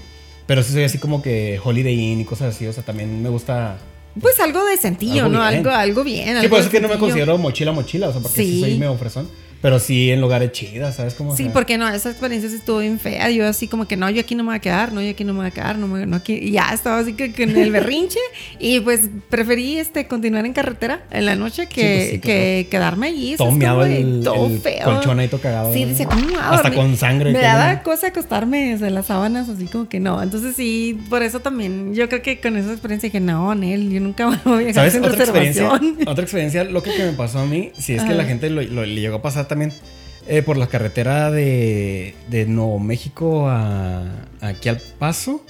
[0.45, 2.67] Pero sí soy así como que Holiday Inn y cosas así.
[2.67, 3.77] O sea, también me gusta.
[4.21, 5.49] Pues algo de sencillo, Algo ¿no?
[5.49, 5.57] bien.
[5.59, 6.25] Algo, algo bien.
[6.25, 8.09] Sí, algo por eso es que no me considero mochila mochila.
[8.09, 8.59] O sea, porque sí, Sí.
[8.61, 9.27] soy medio fresón.
[9.63, 11.31] Pero sí en lugares chidas, ¿sabes cómo?
[11.31, 13.31] O Sí, sea, porque no, esa experiencia sí estuvo bien fea.
[13.31, 15.23] Yo así como que no, yo aquí no me voy a quedar, no, yo aquí
[15.23, 16.33] no me voy a quedar, no, me, no aquí.
[16.33, 18.19] Y ya estaba así que, que en el berrinche.
[18.59, 22.67] y pues preferí este continuar en carretera en la noche que, Sí, pues sí, que
[22.69, 23.35] quedarme allí.
[23.37, 24.83] Todo meado el, todo el feo.
[24.83, 25.73] colchón ahí todo cagado.
[25.73, 27.31] Sí, dice, ¿cómo Hasta con sangre.
[27.31, 30.21] Me que daba no- cosa acostarme de las sábanas, así como que no.
[30.21, 34.01] Entonces sí, por eso también, yo creo que con esa experiencia dije, no, Nel, yo
[34.01, 34.93] nunca voy a viajar ¿Sabes?
[34.93, 35.97] sin Otra experiencia, reservación.
[36.09, 38.17] otra experiencia loca que me pasó a mí, si es que Ajá.
[38.17, 39.73] la gente lo, lo- le llegó a pasar también
[40.27, 44.03] eh, por la carretera de, de Nuevo México a
[44.41, 45.43] aquí al Paso.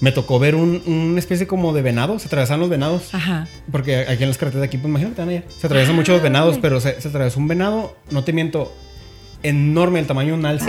[0.00, 2.18] Me tocó ver un, una especie como de venado.
[2.20, 3.12] Se atravesaban los venados.
[3.14, 3.48] Ajá.
[3.72, 5.42] Porque aquí en las carreteras de aquí, pues imagínate.
[5.58, 8.72] Se atraviesan muchos Ah, venados, pero se, se atravesó un venado, no te miento,
[9.42, 10.66] enorme, el tamaño de un alce.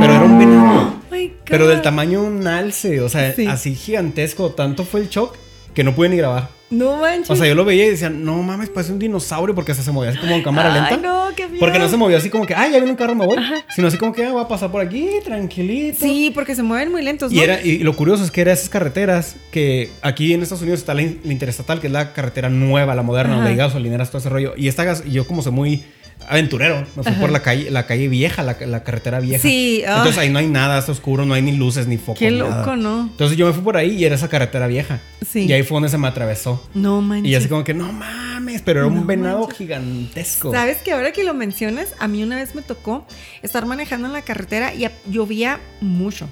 [0.00, 0.88] Pero era un venado.
[0.88, 1.02] Oh.
[1.44, 3.46] Pero del tamaño de un alce, o sea, Sí.
[3.46, 4.50] así gigantesco.
[4.50, 5.36] Tanto fue el shock
[5.74, 6.48] que no pude ni grabar.
[6.68, 7.30] No manches.
[7.30, 9.92] O sea, yo lo veía y decía, no mames, parece un dinosaurio porque hasta se
[9.92, 10.94] movía así como en cámara lenta.
[10.96, 11.60] Ay, no, qué feo.
[11.60, 13.36] Porque no se movió así como que, ay, ya viene un carro, me voy.
[13.74, 15.98] Sino así como que, ah, va a pasar por aquí, tranquilito.
[16.00, 17.38] Sí, porque se mueven muy lentos, ¿no?
[17.38, 20.80] Y, era, y lo curioso es que era esas carreteras que aquí en Estados Unidos
[20.80, 23.36] está la, in- la interestatal, que es la carretera nueva, la moderna, Ajá.
[23.36, 24.54] donde hay gasolineras, todo ese rollo.
[24.56, 25.84] Y esta gas, yo como soy muy
[26.28, 29.42] aventurero, me fui por la calle, la calle vieja, la, la carretera vieja.
[29.42, 29.98] Sí, ah.
[29.98, 32.18] Entonces ahí no hay nada, está oscuro, no hay ni luces ni focos.
[32.18, 32.60] Qué nada.
[32.60, 33.02] loco, ¿no?
[33.02, 35.00] Entonces yo me fui por ahí y era esa carretera vieja.
[35.26, 35.46] Sí.
[35.46, 36.66] Y ahí fue donde se me atravesó.
[36.74, 37.30] No manches.
[37.30, 39.58] Y así como que, no mames, pero era un venado manches.
[39.58, 40.52] gigantesco.
[40.52, 43.06] Sabes que ahora que lo mencionas, a mí una vez me tocó
[43.42, 46.28] estar manejando en la carretera y llovía mucho.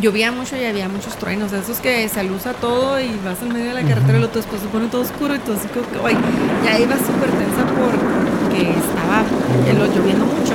[0.00, 3.48] Llovía mucho y había muchos truenos, de esos que se alusa todo y vas en
[3.48, 5.90] medio de la carretera y lo después se pone todo oscuro y todo así como
[5.90, 6.18] que, ay,
[6.64, 8.05] ya iba súper tensa eh,
[9.74, 10.54] lo lloviendo mucho.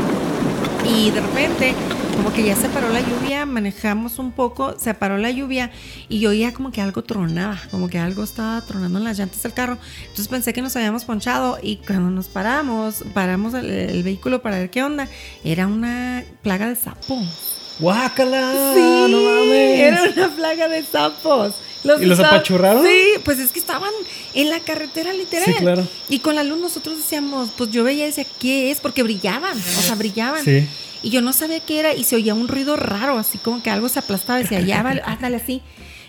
[0.85, 1.73] Y de repente,
[2.17, 5.71] como que ya se paró la lluvia, manejamos un poco, se paró la lluvia
[6.09, 9.41] y yo oía como que algo tronaba, como que algo estaba tronando en las llantas
[9.43, 9.77] del carro.
[10.01, 14.57] Entonces pensé que nos habíamos ponchado y cuando nos paramos, paramos el, el vehículo para
[14.57, 15.07] ver qué onda,
[15.43, 17.75] era una plaga de sapos.
[17.79, 18.73] ¡Guácala!
[18.73, 18.79] Sí,
[19.11, 19.79] ¡No mames!
[19.79, 21.55] era una plaga de sapos.
[21.83, 22.85] ¿Y los apachurraron?
[22.85, 23.91] Sí, pues es que estaban
[24.33, 25.45] en la carretera literal.
[25.45, 25.87] Sí, claro.
[26.09, 28.79] Y con la luz nosotros decíamos, pues yo veía y decía, ¿qué es?
[28.79, 30.43] Porque brillaban, o sea, brillaban.
[30.43, 30.67] Sí.
[31.03, 33.69] Y yo no sabía qué era y se oía un ruido raro, así como que
[33.71, 35.61] algo se aplastaba y decía, ya valió, ándale así.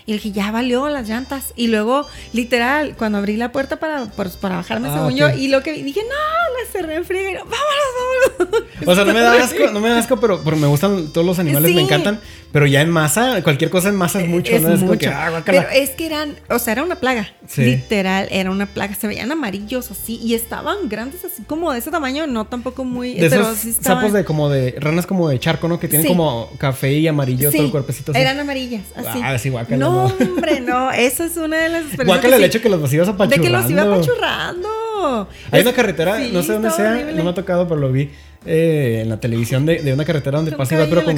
[0.05, 1.53] Y le dije, ya valió las llantas.
[1.55, 5.63] Y luego, literal, cuando abrí la puerta para, para bajarme, Ah, según yo, y lo
[5.63, 8.63] que vi, dije, no, la cerré en friega vámonos, vámonos.
[8.85, 11.25] O sea, no me da asco, no me da asco, pero, pero me gustan todos
[11.25, 11.75] los animales, Sí.
[11.75, 12.19] me encantan.
[12.53, 14.71] Pero ya en masa, cualquier cosa en masa es mucho, Es ¿no?
[14.71, 14.99] Es mucho.
[14.99, 15.41] que, ah.
[15.45, 17.27] Pero es que eran, o sea, era una plaga.
[17.47, 17.63] Sí.
[17.65, 18.93] Literal, era una plaga.
[18.95, 23.15] Se veían amarillos así y estaban grandes así como de ese tamaño, no tampoco muy.
[23.15, 24.01] de pero esos sí estaban.
[24.03, 25.79] sapos de como de ranas como de charco, ¿no?
[25.79, 26.13] Que tienen Sí.
[26.13, 28.21] como café y amarillo todo el cuerpecito así.
[28.21, 29.19] Eran amarillas, así.
[29.23, 30.15] Ah, sí, guácala, No, no.
[30.25, 30.91] hombre, no.
[30.91, 32.05] Eso es una de las experiencias.
[32.07, 33.43] Guácala el hecho que los De apachurrando.
[33.43, 35.27] que los iba apachurrando.
[35.51, 37.13] Hay Es- una carretera, no sé dónde sea, horrible.
[37.13, 38.11] no me ha tocado, pero lo vi
[38.45, 41.15] eh, en la televisión de, de una carretera donde pasa igual, pero con,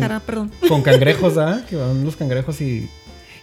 [0.68, 1.64] con cangrejos, ¿ah?
[1.70, 2.88] Que van los cangrejos y.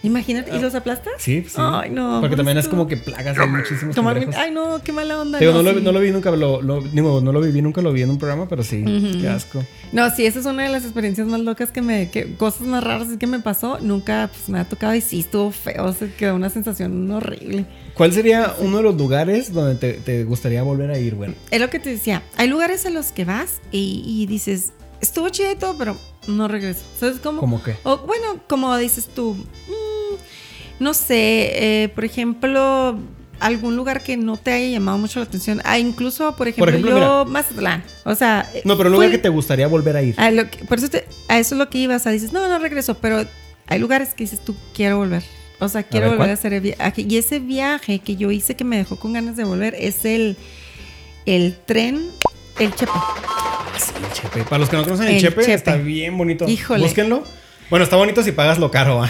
[0.03, 1.13] Imagínate, ¿y los aplastas?
[1.17, 1.55] Sí, sí.
[1.57, 2.19] Ay, no.
[2.19, 4.35] Porque también es como que plagas, hay muchísimos cangrejos.
[4.35, 5.39] Ay, no, qué mala onda.
[5.39, 5.81] Digo, no, lo, sí.
[5.81, 8.17] no lo vi nunca, lo, lo- digo, no lo viví nunca, lo vi en un
[8.17, 8.83] programa, pero sí,
[9.21, 9.63] qué asco.
[9.93, 12.83] No, sí, esa es una de las experiencias más locas que me, que, cosas más
[12.83, 13.79] raras que me pasó.
[13.79, 17.65] Nunca pues, me ha tocado y sí estuvo feo, se quedó una sensación horrible.
[17.93, 21.33] ¿Cuál sería uno de los lugares donde te, te gustaría volver a ir, güey?
[21.49, 25.29] Es lo que te decía, hay lugares a los que vas y, y dices, estuvo
[25.29, 25.95] chido y todo, pero
[26.27, 26.81] no regreso.
[26.99, 27.39] ¿Sabes cómo?
[27.39, 27.75] ¿Cómo qué?
[27.83, 29.82] O, bueno, como dices tú, mm,
[30.79, 32.97] no sé, eh, por ejemplo,
[33.39, 35.61] algún lugar que no te haya llamado mucho la atención.
[35.65, 37.83] Ah, incluso, por ejemplo, ejemplo, yo, Mazatlán.
[38.05, 40.15] O sea, No, pero un lugar que te gustaría volver a ir.
[40.17, 42.31] A lo que- por eso te- a eso es lo que ibas, o sea, dices,
[42.33, 43.25] no, no regreso, pero
[43.67, 45.23] hay lugares que dices tú, quiero volver.
[45.59, 46.29] O sea, quiero ver, volver ¿cuál?
[46.31, 47.05] a hacer el viaje.
[47.07, 50.35] Y ese viaje que yo hice que me dejó con ganas de volver es el,
[51.25, 52.07] el tren,
[52.59, 52.91] el Chepe.
[52.93, 54.43] Ah, sí, el Chepe.
[54.43, 55.53] Para los que no conocen el, El Chepe, Chepe.
[55.53, 56.47] está bien bonito.
[56.49, 56.83] Híjole.
[56.83, 57.23] Búsquenlo.
[57.69, 59.03] Bueno, está bonito si pagas lo caro.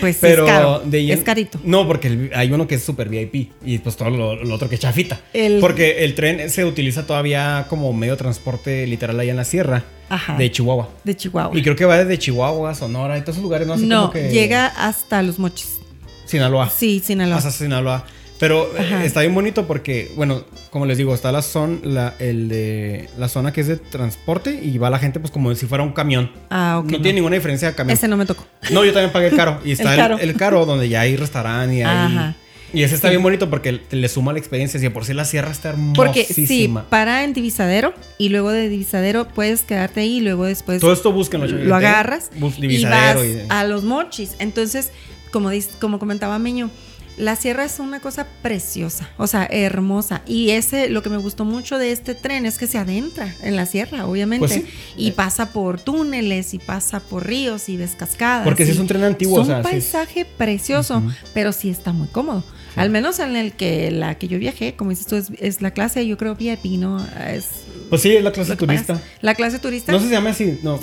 [0.00, 1.58] Pues Pero es caro, de ahí en- es carito.
[1.64, 4.68] No, porque el- hay uno que es super VIP y pues todo lo, lo otro
[4.68, 5.20] que es chafita.
[5.32, 9.44] El- Porque el tren se utiliza todavía como medio de transporte literal allá en la
[9.44, 10.36] sierra Ajá.
[10.36, 10.90] de Chihuahua.
[11.04, 11.58] De Chihuahua.
[11.58, 13.74] Y creo que va desde Chihuahua, Sonora y todos esos lugares, ¿no?
[13.74, 15.78] Así no, como que llega hasta los mochis.
[16.26, 16.70] Sinaloa.
[16.70, 17.38] Sí, Sinaloa.
[17.38, 18.04] Hasta Sinaloa.
[18.42, 19.04] Pero eh, Ajá.
[19.04, 23.28] está bien bonito porque, bueno, como les digo, está la zona, la, el de, la
[23.28, 26.32] zona que es de transporte y va la gente pues como si fuera un camión.
[26.50, 26.90] Ah, ok.
[26.90, 27.96] no, tiene ninguna diferencia de camión.
[27.96, 28.44] Ese no me tocó.
[28.72, 29.60] No, yo también pagué el caro.
[29.64, 30.18] Y está El caro.
[30.18, 31.86] el caro donde ya hay restaurante y hay...
[31.86, 32.34] Ajá.
[32.74, 34.80] Y ese está bien bonito porque le suma la experiencia.
[34.80, 36.88] Si de por sí la sierra está Porque sí, hermosísima.
[36.88, 41.12] para en Divisadero y luego de Divisadero puedes quedarte ahí y luego después Todo esto
[41.12, 41.46] búsquenlo.
[41.46, 41.64] chavos.
[41.64, 44.34] lo agarras Bus- y divisadero vas y- a los mochis.
[44.38, 44.90] Entonces,
[45.30, 46.70] como, como comentaba Meño,
[47.18, 50.22] la sierra es una cosa preciosa, o sea, hermosa.
[50.26, 53.54] Y ese, lo que me gustó mucho de este tren es que se adentra en
[53.56, 54.46] la sierra, obviamente.
[54.46, 54.66] Pues sí.
[54.96, 58.44] Y pasa por túneles y pasa por ríos y ves cascadas.
[58.44, 61.02] Porque y es un tren antiguo, Es o un sí paisaje precioso,
[61.34, 62.42] pero sí está muy cómodo.
[62.76, 65.72] Al menos en el que la que yo viajé, como dices tú, es, es la
[65.72, 67.04] clase, yo creo VIP, ¿no?
[67.28, 67.44] Es
[67.90, 69.00] Pues sí, es la clase turista.
[69.20, 69.92] La clase turista.
[69.92, 70.80] No se llama así, no.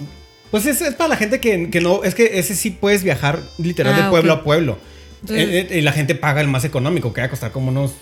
[0.51, 2.03] Pues es, es para la gente que, que no.
[2.03, 4.39] Es que ese sí puedes viajar literal Ah, de pueblo ok.
[4.39, 4.77] a pueblo.
[5.21, 7.69] Entonces- Eh, eh, y la gente paga el más económico, que va a costar como
[7.69, 7.93] unos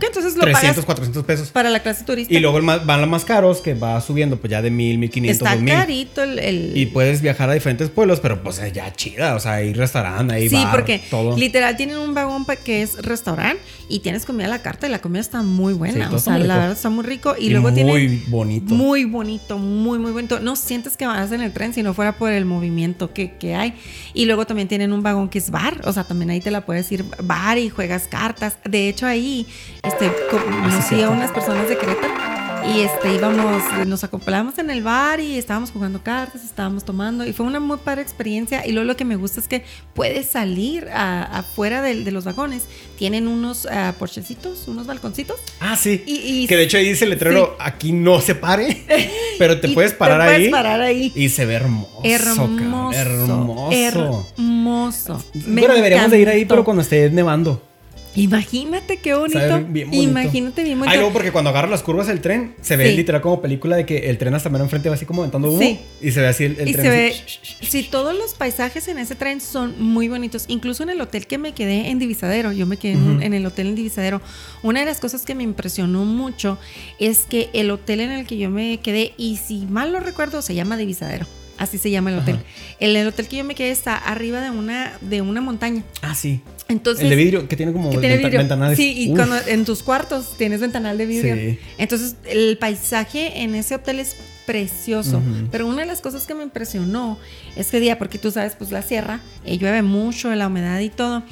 [0.00, 1.48] Que entonces lo 300, pagas 400 pesos.
[1.50, 2.34] para la clase turista.
[2.34, 4.98] Y luego el más- van los más caros, que va subiendo, pues ya de 1000,
[4.98, 5.74] 1500, Está 2000.
[5.74, 6.38] carito el...
[6.40, 9.36] el- Y puedes viajar a diferentes pueblos, pero pues es ya chida.
[9.36, 11.36] O sea, hay restaurante, hay Sí, bar, porque todo.
[11.36, 14.98] literal tienen un vagón que es restaurante y tienes comida a la carta y la
[15.00, 16.10] comida está muy buena.
[16.12, 17.36] o sea, muy la verdad está muy rico.
[17.38, 18.74] Y, Y luego muy tiene bonito.
[18.74, 20.40] Muy bonito, muy, muy bonito.
[20.40, 23.54] No sientes que vas en el tren si no fuera por el movimiento que, que
[23.54, 23.74] hay.
[24.14, 25.80] Y luego también tienen un vagón que es bar.
[25.84, 28.56] O sea, también ahí te la puedes ir bar y juegas cartas.
[28.64, 29.46] De hecho, ahí
[29.82, 32.32] este, conocí a unas personas de Querétaro.
[32.64, 37.26] Y este íbamos, nos acoplamos en el bar y estábamos jugando cartas, estábamos tomando.
[37.26, 38.64] Y fue una muy padre experiencia.
[38.64, 39.64] Y luego lo que me gusta es que
[39.94, 42.66] puedes salir afuera de, los vagones.
[42.96, 45.40] Tienen unos ah, porchecitos, unos balconcitos.
[45.58, 46.04] Ah, sí.
[46.06, 48.84] Y- y- que de hecho ahí dice el letrero, aquí no se pare,
[49.40, 50.36] pero te puedes parar te ahí.
[50.36, 51.12] puedes parar ahí.
[51.16, 52.00] Y se ve hermoso.
[52.04, 52.92] Hermoso.
[52.92, 53.72] Hermoso.
[53.72, 55.24] Hermoso.
[55.52, 57.71] Pero deberíamos de ir ahí, pero cuando esté nevando.
[58.14, 59.64] Imagínate qué bonito.
[59.68, 60.10] Bien bonito.
[60.10, 60.92] Imagínate bien bonito.
[60.92, 62.96] Ay, luego porque cuando agarras las curvas del tren, se ve Sí.
[62.96, 65.60] literal como película de que el tren hasta menos enfrente va así como aventando humo.
[65.60, 65.78] Sí.
[66.00, 66.84] Y se ve así el, el y tren.
[66.84, 67.14] se ve,
[67.62, 70.44] sí, todos los paisajes en ese tren son muy bonitos.
[70.48, 73.68] Incluso en el hotel que me quedé en Divisadero, yo me quedé en el hotel
[73.68, 74.20] en Divisadero.
[74.62, 76.58] Una de las cosas que me impresionó mucho
[76.98, 80.42] es que el hotel en el que yo me quedé, y si mal lo recuerdo,
[80.42, 81.26] se llama Divisadero.
[81.62, 82.36] Así se llama el hotel.
[82.36, 82.44] Ajá.
[82.80, 85.84] El, el hotel que yo me quedé está arriba de una, de una montaña.
[86.02, 86.40] Ah, sí.
[86.68, 88.38] Entonces, el de vidrio que tiene como que tiene vidrio.
[88.38, 88.76] ventanales.
[88.76, 91.36] Sí, y cuando en tus cuartos tienes ventanal de vidrio.
[91.36, 91.58] Sí.
[91.78, 95.22] Entonces, el paisaje en ese hotel es precioso.
[95.52, 97.16] Pero una de las cosas que me impresionó
[97.54, 101.22] ese día, porque tú sabes, pues la sierra, eh, llueve mucho, la humedad y todo.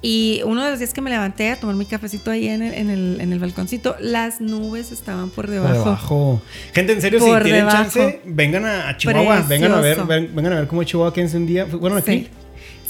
[0.00, 2.74] Y uno de los días que me levanté a tomar mi cafecito ahí en el,
[2.74, 5.74] en el, en el balconcito, las nubes estaban por Por debajo.
[5.84, 6.42] debajo.
[6.72, 7.82] Gente, en serio, Por si tienen debajo.
[7.82, 9.40] chance, vengan a, Chihuahua.
[9.48, 11.64] Vengan a ver, vengan a ver cómo Chihuahua quédense un día.
[11.64, 12.12] Bueno, aquí.
[12.12, 12.28] Sí.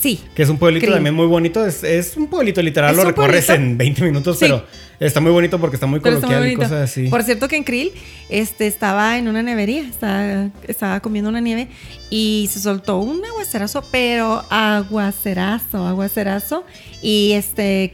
[0.00, 0.20] Sí.
[0.34, 1.64] Que es un pueblito también muy bonito.
[1.66, 3.68] Es, es un pueblito literal, lo recorres pueblito.
[3.70, 4.44] en 20 minutos, Sí.
[4.44, 4.64] pero
[5.00, 7.08] está muy bonito porque está muy Pero está muy coloquial y cosas así.
[7.08, 7.92] Por cierto que en Krill
[8.28, 11.68] este, estaba en una nevería, estaba, estaba comiendo una nieve
[12.10, 16.64] y se soltó un aguacerazo, pero aguacerazo, aguacerazo.
[17.02, 17.92] Y este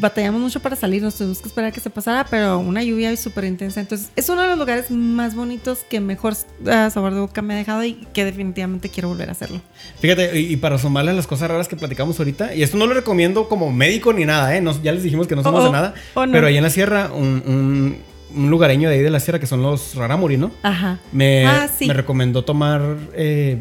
[0.00, 3.16] batallamos mucho para salir, nos tuvimos que esperar a que se pasara, pero una lluvia
[3.16, 3.80] súper intensa.
[3.80, 6.36] Entonces es uno de los lugares más bonitos que mejor
[6.68, 9.60] ah, sabor de boca me ha dejado y que definitivamente quiero volver a hacerlo.
[10.00, 12.86] Fíjate, y, y para sumarle a las cosas raras que platicamos ahorita, y esto no
[12.86, 14.60] lo recomiendo como médico ni nada, ¿eh?
[14.60, 16.32] No- ya les dijimos que no somos Oh, de nada, oh, no.
[16.32, 17.96] pero ahí en la sierra, un, un-
[18.34, 20.50] un lugareño de ahí de la sierra, que son los raramuri, ¿no?
[20.62, 20.98] Ajá.
[21.12, 21.86] Me, Ah, sí.
[21.86, 22.82] me recomendó tomar
[23.14, 23.58] eh,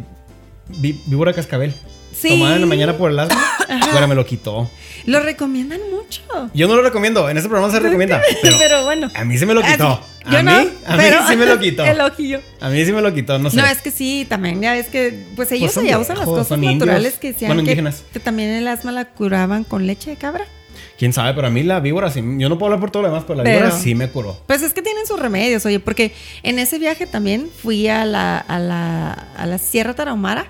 [1.05, 1.73] víbora cascabel.
[2.13, 2.29] Sí.
[2.29, 3.37] Tomada en la mañana por el asma,
[3.93, 4.69] pero me lo quitó.
[5.05, 6.21] Lo recomiendan mucho.
[6.53, 9.11] Yo no lo recomiendo, en este programa se recomienda, pero, Pero bueno.
[9.13, 10.01] a mí se me lo quitó.
[10.23, 10.31] Sí.
[10.31, 11.85] Yo a no, mí, a mí pero sí me lo quitó.
[11.85, 12.41] El ojillo.
[12.59, 13.57] A mí sí me lo quitó, no sé.
[13.57, 16.47] No, es que sí, también ya ves que, pues ellos son allá usan las cosas
[16.47, 16.79] son indios.
[16.79, 18.03] naturales que decían Bueno, que, indígenas.
[18.11, 20.45] que también el asma la curaban con leche de cabra.
[20.97, 22.21] Quién sabe, pero a mí la víbora sí.
[22.37, 24.37] Yo no puedo hablar por todo lo demás, pero la Pero- víbora sí me curó.
[24.47, 28.37] Pues es que tienen sus remedios, oye, porque en ese viaje también fui a la,
[28.37, 30.47] a la, a la Sierra Tarahumara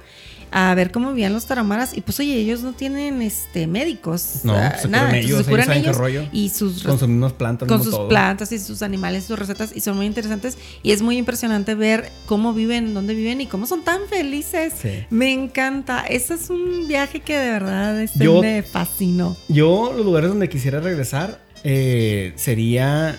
[0.58, 4.54] a ver cómo vivían los tarahumaras y pues oye, ellos no tienen este médicos, No,
[4.56, 6.24] ah, se nada, ellos, se curan ellos ellos rollo.
[6.32, 8.08] y sus Con sus mismas plantas, con sus todo.
[8.08, 10.58] plantas y sus animales, sus recetas, y son muy interesantes.
[10.82, 14.72] Y es muy impresionante ver cómo viven, dónde viven y cómo son tan felices.
[14.82, 15.04] Sí.
[15.10, 16.06] Me encanta.
[16.08, 19.36] Ese es un viaje que de verdad este, Yo- me fascinó.
[19.50, 23.18] Yo, los lugares donde quisiera regresar eh, sería.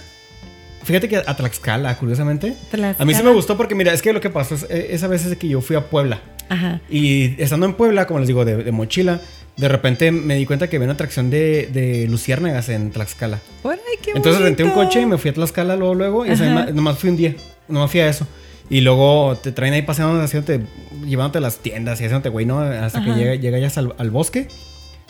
[0.85, 2.57] Fíjate que a Tlaxcala, curiosamente.
[2.99, 5.07] A mí sí me gustó porque, mira, es que lo que pasó es, eh, esa
[5.07, 6.21] vez es que yo fui a Puebla.
[6.49, 6.81] Ajá.
[6.91, 9.21] Y estando en Puebla, como les digo, de, de mochila,
[9.57, 13.41] de repente me di cuenta que había una atracción de, de luciérnagas en Tlaxcala.
[13.65, 16.27] Ay, qué Entonces renté un coche y me fui a Tlaxcala luego, luego.
[16.27, 16.31] Y
[16.75, 17.35] nomás fui un día.
[17.69, 18.27] Nomás fui a eso.
[18.69, 20.61] Y luego te traen ahí paseando, haciéndote,
[21.07, 22.61] llevándote a las tiendas y haciéndote, güey, ¿no?
[22.61, 23.19] Hasta que Ajá.
[23.19, 24.49] llega, llegas al, al bosque.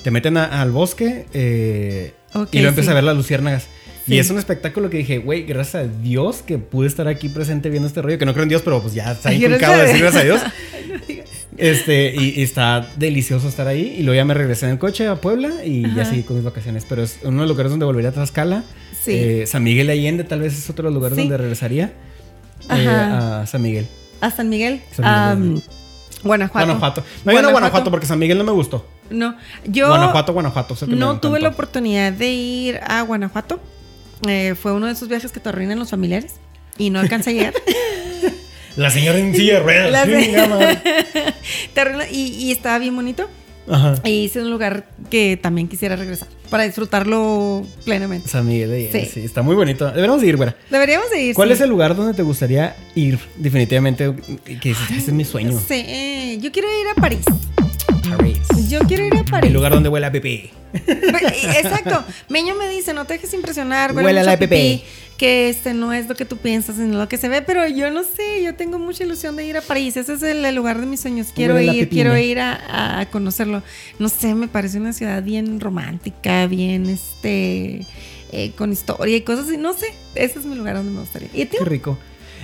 [0.03, 2.13] Te meten a- al bosque eh,
[2.53, 2.91] y luego empiezas sí.
[2.91, 3.67] a ver las luciérnagas.
[4.07, 4.15] Sí.
[4.15, 7.71] Y es un espectáculo que dije, güey, gracias a Dios que pude estar aquí presente
[7.71, 8.19] viendo este rollo.
[8.19, 10.13] Que no creo en Dios, pero pues ya está inculcado gracias a decir Dios.
[10.15, 11.23] gracias a Dios.
[11.59, 13.97] Este, y, y está delicioso estar ahí.
[13.99, 16.45] Y luego ya me regresé en el coche a Puebla y ya seguí con mis
[16.45, 16.85] vacaciones.
[16.89, 18.63] Pero es uno de los lugares donde volvería a Tlaxcala.
[19.03, 19.13] Sí.
[19.13, 21.23] Eh, San Miguel de Allende tal vez es otro de los lugares Sí.
[21.23, 21.93] donde regresaría.
[22.71, 23.87] Eh, a San Miguel.
[24.21, 24.83] A San Miguel.
[24.93, 25.57] San Miguel.
[25.57, 25.63] Am,
[26.25, 26.67] Guanajuato.
[26.67, 27.05] Guanajuato.
[27.25, 28.87] No, yo no Guanajuato porque San Miguel no me gustó.
[29.11, 30.75] No, yo Guanajuato, Guanajuato.
[30.89, 33.61] no tuve la oportunidad de ir a Guanajuato.
[34.27, 36.35] Eh, fue uno de esos viajes que te arruinan los familiares
[36.79, 37.55] y no alcancé a llegar.
[38.77, 40.09] La señora en silla de ruedas.
[42.11, 43.29] Y, y estaba bien bonito.
[43.69, 43.95] Ajá.
[44.05, 48.29] Y es un lugar que también quisiera regresar para disfrutarlo plenamente.
[48.29, 49.11] San Miguel de Allende, Sí.
[49.15, 49.21] sí.
[49.25, 49.87] Está muy bonito.
[49.87, 50.57] Deberíamos de ir, güera.
[50.71, 51.35] Deberíamos de ir.
[51.35, 51.55] ¿Cuál sí.
[51.55, 53.19] es el lugar donde te gustaría ir?
[53.37, 54.15] Definitivamente.
[54.61, 55.61] Que ese es mi sueño.
[55.67, 57.25] Sí, yo quiero ir a París.
[58.17, 58.39] París.
[58.69, 59.49] Yo quiero ir a París.
[59.49, 60.51] El lugar donde huele a pipí.
[60.75, 62.05] Exacto.
[62.29, 64.83] Meño me dice, no te dejes impresionar, huele, Huele a la pipí.
[65.17, 67.91] Que este no es lo que tú piensas, sino lo que se ve, pero yo
[67.91, 69.97] no sé, yo tengo mucha ilusión de ir a París.
[69.97, 71.29] Ese es el, lugar de mis sueños.
[71.35, 73.63] Quiero Huele ir, quiero ir a, a conocerlo.
[73.99, 77.87] No sé, me parece una ciudad bien romántica, bien este
[78.33, 79.57] eh, con historia y cosas así.
[79.57, 81.29] No sé, ese es mi lugar donde me gustaría.
[81.31, 81.97] Qué rico.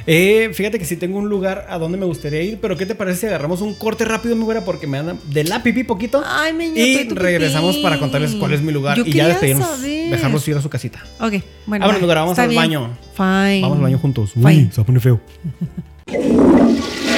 [0.06, 2.94] Eh, fíjate que sí tengo un lugar a donde me gustaría ir, pero ¿qué te
[2.94, 4.64] parece si agarramos un corte rápido, mi güera?
[4.64, 6.22] Porque me anda de la pipí poquito.
[6.26, 7.82] Ay, Meño, y regresamos pipí.
[7.84, 10.10] para contarles cuál es mi lugar Yo y ya despedirnos, saber.
[10.10, 11.02] dejarlos ir a su casita.
[11.20, 11.34] Ok,
[11.66, 11.86] bueno.
[11.86, 12.60] Vámonos, va, lugar, vamos está al bien.
[12.62, 12.90] baño.
[13.16, 13.60] Fine.
[13.62, 14.32] Vamos al baño juntos.
[14.36, 14.72] Uy, Fine.
[14.72, 15.20] se poner feo.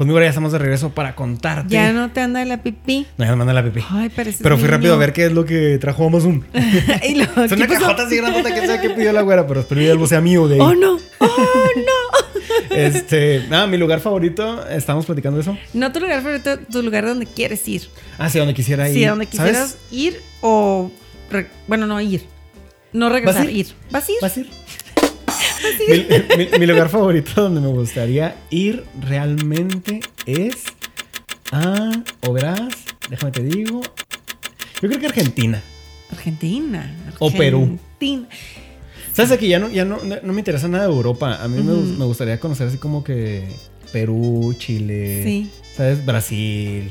[0.00, 1.74] Pues mi ya estamos de regreso para contarte.
[1.74, 3.06] Ya no te anda la pipí.
[3.18, 3.84] No, ya me manda la pipí.
[3.90, 4.76] Ay, pareces Pero fui niño.
[4.78, 6.42] rápido a ver qué es lo que trajo Amazon.
[7.06, 7.80] y lo, Es una ¿qué pasó?
[7.80, 10.48] cajota así grandota que sea que pidió la güera, pero espero que algo sea mío
[10.48, 10.60] de ahí.
[10.62, 10.98] Oh, no.
[11.18, 12.30] Oh, no.
[12.70, 15.58] Este, nada, mi lugar favorito, estamos platicando de eso.
[15.74, 17.82] No tu lugar favorito, tu lugar donde quieres ir.
[18.16, 18.94] Ah, sí, donde quisiera ir.
[18.94, 19.50] Sí, donde ¿Sabes?
[19.52, 20.90] quisieras ir o.
[21.30, 22.24] re- bueno, no ir.
[22.94, 23.56] No regresar, ¿Vas a ir?
[23.66, 23.74] ir?
[23.90, 24.18] ¿Vas a ir?
[24.22, 24.50] ¿Vas a ir?
[25.88, 30.64] Mi, mi- mi lugar favorito donde me gustaría ir realmente es
[31.52, 31.90] a,
[32.26, 32.68] o verás,
[33.08, 33.80] déjame te digo,
[34.80, 35.62] yo creo que Argentina.
[36.10, 36.94] Argentina.
[37.18, 37.62] O Perú.
[37.62, 38.28] Argentina.
[39.12, 39.38] ¿Sabes?
[39.38, 41.38] Que ya no, ya no, no, me interesa nada de Europa.
[41.42, 43.44] A mí me, gustaría conocer así como que
[43.92, 45.50] Perú, Chile, Sí.
[45.76, 46.04] ¿sabes?
[46.06, 46.90] Brasil.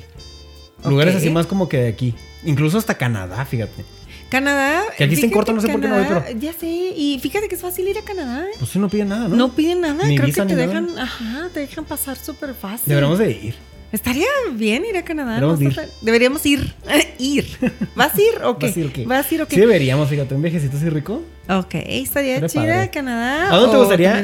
[0.86, 2.13] Lugares así más como que de aquí.
[2.45, 3.84] Incluso hasta Canadá, fíjate.
[4.30, 4.84] Canadá.
[4.97, 6.67] Que aquí está en corto, no sé por qué no voy, pero- Ya sé.
[6.67, 8.45] Y fíjate que es fácil ir a Canadá.
[8.45, 8.51] ¿eh?
[8.59, 9.36] Pues sí, no piden nada, ¿no?
[9.36, 10.05] No, piden nada.
[10.05, 10.82] Ni Creo visa que te ni nada.
[10.82, 10.99] dejan.
[10.99, 12.84] Ajá, te dejan pasar súper fácil.
[12.86, 13.55] Deberíamos de ir.
[13.91, 15.39] Estaría bien ir a Canadá.
[15.39, 15.69] Deberíamos ¿no?
[15.84, 15.89] ir.
[16.01, 16.75] Deberíamos ir.
[17.17, 17.47] ir.
[17.95, 18.67] ¿Vas a ir o qué?
[18.67, 19.05] ¿Vas a ir o qué?
[19.05, 19.55] ¿Vas a ir o qué?
[19.55, 21.23] Sí deberíamos, fíjate, un viajecito así rico.
[21.49, 22.89] Ok, estaría chida padre.
[22.91, 23.51] Canadá.
[23.51, 24.11] ¿A dónde te gustaría?
[24.15, 24.21] ¿A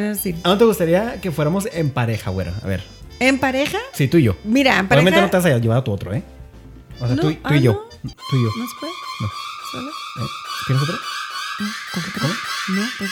[0.50, 2.54] dónde te gustaría que fuéramos en pareja, güera?
[2.64, 2.84] A ver.
[3.20, 3.80] ¿En pareja?
[3.94, 4.36] Sí, tú y yo.
[4.44, 5.22] Mira, en Obviamente pareja.
[5.22, 6.22] no te vas a llevar a tu otro, ¿eh?
[7.00, 7.72] O sea, No, tú, y- tú ah, y yo.
[8.04, 8.10] no.
[8.30, 8.50] Tú y yo.
[8.58, 8.94] ¿No se puede?
[9.22, 9.28] No.
[9.76, 9.90] ¿Solo?
[9.90, 10.30] ¿Eh?
[10.66, 10.98] ¿Quieres otro?
[11.94, 12.20] ¿Con qué te
[12.74, 13.12] No, pues.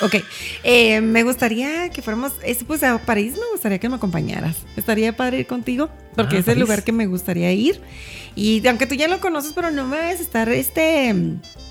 [0.00, 0.16] Ok,
[0.64, 4.56] eh, me gustaría que fuéramos, es, pues a París me gustaría que me acompañaras.
[4.76, 7.80] Estaría padre ir contigo, porque Ah, es el lugar que me gustaría ir.
[8.34, 11.14] Y aunque tú ya lo conoces, pero no me vayas a estar este...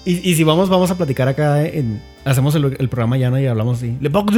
[0.05, 2.01] Y, y si vamos, vamos a platicar acá en.
[2.25, 3.39] Hacemos el, el programa ya, ¿no?
[3.39, 3.97] Y hablamos así.
[3.99, 4.31] Le pongo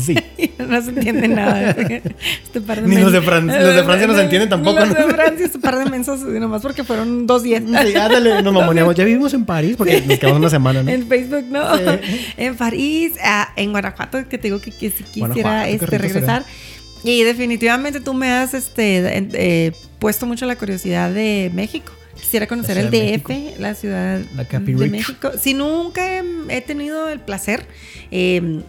[0.00, 0.16] sí.
[0.58, 1.70] no se entiende nada.
[2.44, 4.88] Este par de Ni los de Fran- los de Francia no se entienden tampoco, Los
[4.94, 7.62] de Francia, este par de mensos, nomás porque fueron dos días.
[7.62, 8.94] Sí, ándale, nos mamoneamos.
[8.94, 10.90] Ya vivimos en París porque nos quedamos una semana, ¿no?
[10.90, 11.76] En Facebook, no.
[11.76, 11.84] Sí.
[12.36, 16.44] En París, ah, en Guanajuato, que te digo que, que si quisiera este, regresar.
[17.04, 19.02] Y definitivamente tú me has este,
[19.32, 21.92] eh, puesto mucho la curiosidad de México.
[22.20, 24.86] Quisiera conocer el DF, la ciudad La de.
[24.88, 25.30] México.
[25.40, 27.66] Si nunca he- he tenido el placer
[28.12, 28.60] eh,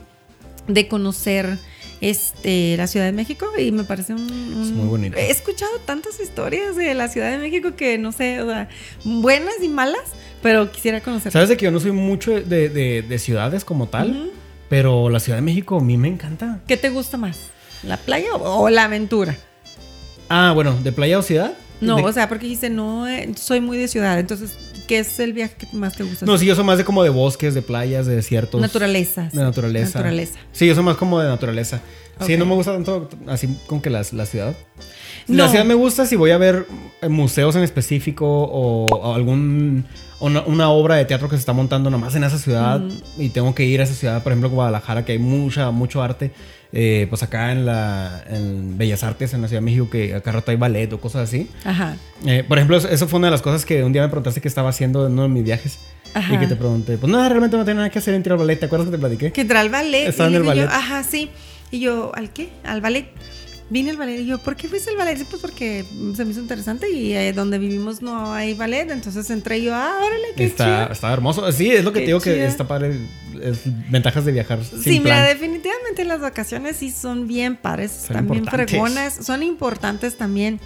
[0.67, 1.57] de conocer
[2.01, 5.17] este, la Ciudad de México y me parece un, un- Es muy bonito.
[5.17, 8.67] He escuchado tantas historias de la Ciudad de México que no sé, o sea,
[9.05, 10.01] buenas y malas,
[10.41, 11.31] pero quisiera conocer.
[11.31, 14.31] Sabes de que yo no soy mucho de, de- de ciudades como tal,
[14.69, 16.59] pero la Ciudad de México a mí me encanta.
[16.67, 17.37] ¿Qué te gusta más?
[17.83, 19.37] ¿La playa o, o la aventura?
[20.29, 21.53] Ah, bueno, ¿de playa o ciudad?
[21.81, 24.17] No, De- o sea, porque dice, no, eh, soy muy de ciudad.
[24.19, 24.53] Entonces,
[24.87, 26.25] ¿qué es el viaje que más te gusta?
[26.25, 28.59] No, sí, yo soy más de como de bosques, de playas, de desiertos.
[28.61, 29.29] Naturaleza.
[29.33, 29.99] De naturaleza.
[29.99, 30.39] Naturaleza.
[30.51, 31.81] Sí, yo soy más como de naturaleza.
[32.25, 34.53] Sí, no me gusta tanto así como que las- la ciudad.
[35.27, 35.43] No.
[35.43, 36.67] La ciudad me gusta si voy a ver
[37.01, 39.85] eh, museos en específico o, o algún
[40.19, 42.81] una, una obra de teatro que se está montando nomás en esa ciudad
[43.17, 46.31] y tengo que ir a esa ciudad, por ejemplo Guadalajara, que hay mucha mucho arte,
[46.73, 50.31] eh, pues acá en la en Bellas Artes en la Ciudad de México que acá
[50.31, 51.47] rato hay ballet o cosas así.
[51.63, 51.95] Ajá.
[52.25, 54.47] Eh, por ejemplo, eso- fue una de las cosas que un día me preguntaste que
[54.47, 55.77] estaba haciendo en uno de mis viajes
[56.15, 56.33] Ajá.
[56.33, 58.37] y que te pregunté, pues nada, realmente no tenía nada que hacer en ir al
[58.39, 59.31] ballet, ¿te acuerdas que te platiqué?
[59.31, 60.07] Que entré al ballet.
[60.07, 60.83] Estaba y en el le digo yo, ballet.
[60.83, 61.29] ajá, sí.
[61.71, 62.49] Y yo, ¿al qué?
[62.63, 63.05] Al ballet.
[63.69, 65.17] Vine al ballet y yo, ¿por qué fuiste al ballet?
[65.17, 65.83] Sí, pues porque
[66.15, 68.89] se me hizo interesante y eh, donde vivimos no hay ballet.
[68.91, 70.93] Entonces entré yo, ah, órale, qué Está, chido.
[70.93, 71.51] está hermoso.
[71.51, 72.97] Sí, es lo que Qué te digo que está padre.
[73.41, 75.03] Es ventajas de viajar sin Sí, plan.
[75.03, 80.59] mira, definitivamente las vacaciones sí son bien pares, Son también fregonas, son importantes también.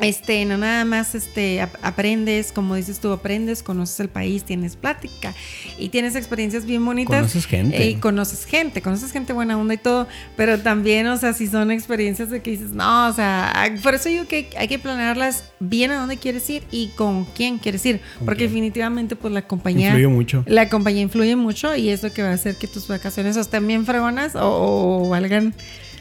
[0.00, 4.74] Este, no nada más este, ap- aprendes, como dices tú, aprendes, conoces el país, tienes
[4.74, 5.32] plática
[5.78, 7.14] y tienes experiencias bien bonitas.
[7.16, 7.86] Conoces gente.
[7.86, 11.70] Y conoces gente, conoces gente buena onda y todo, pero también, o sea, si son
[11.70, 15.44] experiencias de que dices, no, o sea, ah, por eso digo que hay que planearlas
[15.60, 18.50] bien a dónde quieres ir y con quién quieres ir, ¿Con porque quién?
[18.50, 19.90] definitivamente pues la compañía...
[19.90, 20.42] Influye mucho.
[20.48, 23.40] La compañía influye mucho y es lo que va a hacer que tus vacaciones o
[23.40, 24.40] estén bien fregonas o,
[25.04, 25.54] o valgan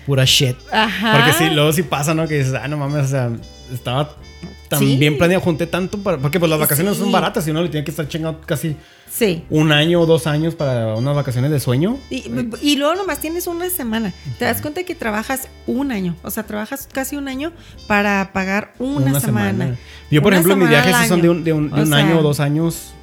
[0.07, 0.55] pura shit.
[0.71, 1.13] Ajá.
[1.15, 2.27] Porque sí, luego sí pasa, ¿no?
[2.27, 3.31] Que dices, ah, no mames, o sea,
[3.71, 4.15] estaba
[4.69, 4.97] tan Sí.
[4.97, 6.17] bien planeado, junté tanto para.
[6.17, 6.99] Porque pues las vacaciones Sí.
[7.01, 8.75] son baratas y uno le tiene que estar chingando casi
[9.11, 9.43] Sí.
[9.51, 11.97] un año o dos años para unas vacaciones de sueño.
[12.09, 12.23] Y,
[12.61, 14.11] y luego nomás tienes una semana.
[14.39, 16.15] Te das cuenta que trabajas un año.
[16.23, 17.51] O sea, trabajas casi un año
[17.87, 19.77] para pagar una, semana.
[20.09, 21.87] Yo, por Una ejemplo, mis viajes sí son de un, de un- de O un
[21.89, 22.93] sea- año o dos años.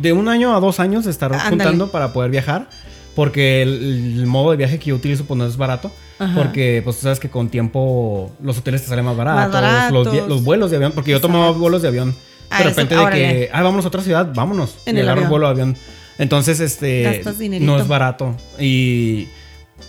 [0.00, 2.68] De un año a dos años estar juntando para poder viajar.
[3.16, 5.90] Porque el, el modo de viaje que yo utilizo pues no es barato.
[6.18, 6.34] Ajá.
[6.34, 9.52] Porque pues tú sabes que con tiempo los hoteles te salen más baratos.
[9.52, 10.28] baratos.
[10.28, 10.92] Los, vuelos de avión.
[10.92, 12.14] Porque yo tomaba vuelos de avión.
[12.50, 14.76] Ah, de eso, repente de que, ah, vámonos a otra ciudad, vámonos.
[14.84, 15.30] En y el agarro un avión.
[15.30, 15.76] vuelo de avión.
[16.18, 17.22] Entonces, este.
[17.60, 18.36] No es barato.
[18.60, 19.28] Y.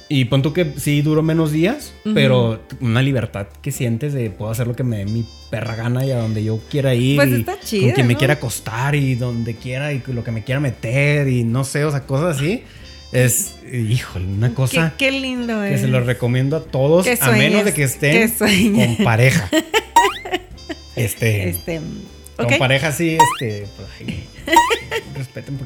[0.10, 4.52] Y pon tú que sí duró menos días, pero una libertad que sientes de puedo
[4.52, 7.18] hacer lo que me dé mi perra gana y a donde yo quiera ir.
[7.18, 10.32] Pues y está chido, Con quien me quiera acostar y donde quiera y lo que
[10.32, 12.64] me quiera meter y no sé, o sea, cosas así.
[13.12, 15.82] Es, híjole, una cosa Qué, qué lindo que es.
[15.82, 17.84] se lo recomiendo a todos, Que a menos de sueñes, que que
[18.24, 18.96] estén sueñes.
[18.98, 19.50] con pareja.
[20.96, 21.80] Este, Este.
[22.36, 24.24] con pareja sí, este, pues, ay,
[25.16, 25.60] respeten un.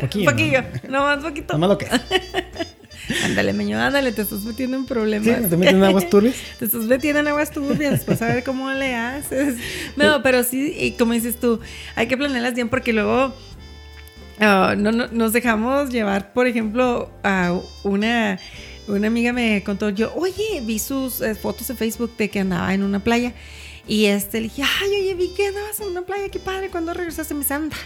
[0.00, 0.28] Poquillo.
[0.28, 0.62] Un poquillo.
[0.88, 1.54] Nomás poquito.
[1.54, 1.86] Nomás lo que.
[3.24, 4.12] Ándale, meño, ándale.
[4.12, 5.26] Te estás metiendo en problemas.
[5.26, 6.36] Sí, me estoy metiendo en aguas turbias.
[6.58, 9.54] Te estás metiendo en aguas turbias, pues a ver cómo le haces.
[9.96, 11.58] No, pero sí, y como dices tú,
[11.96, 13.34] hay que planearlas bien porque luego
[14.40, 18.38] no, no- nos dejamos llevar, por ejemplo, a una,
[18.88, 22.72] una amiga me contó, yo, oye, vi sus eh, fotos en Facebook de que andaba
[22.74, 23.32] en una playa
[23.86, 26.94] y este, le dije, ay, oye, vi que andabas en una playa, qué padre, cuando
[26.94, 27.34] regresaste?
[27.34, 27.76] Me dice, anda.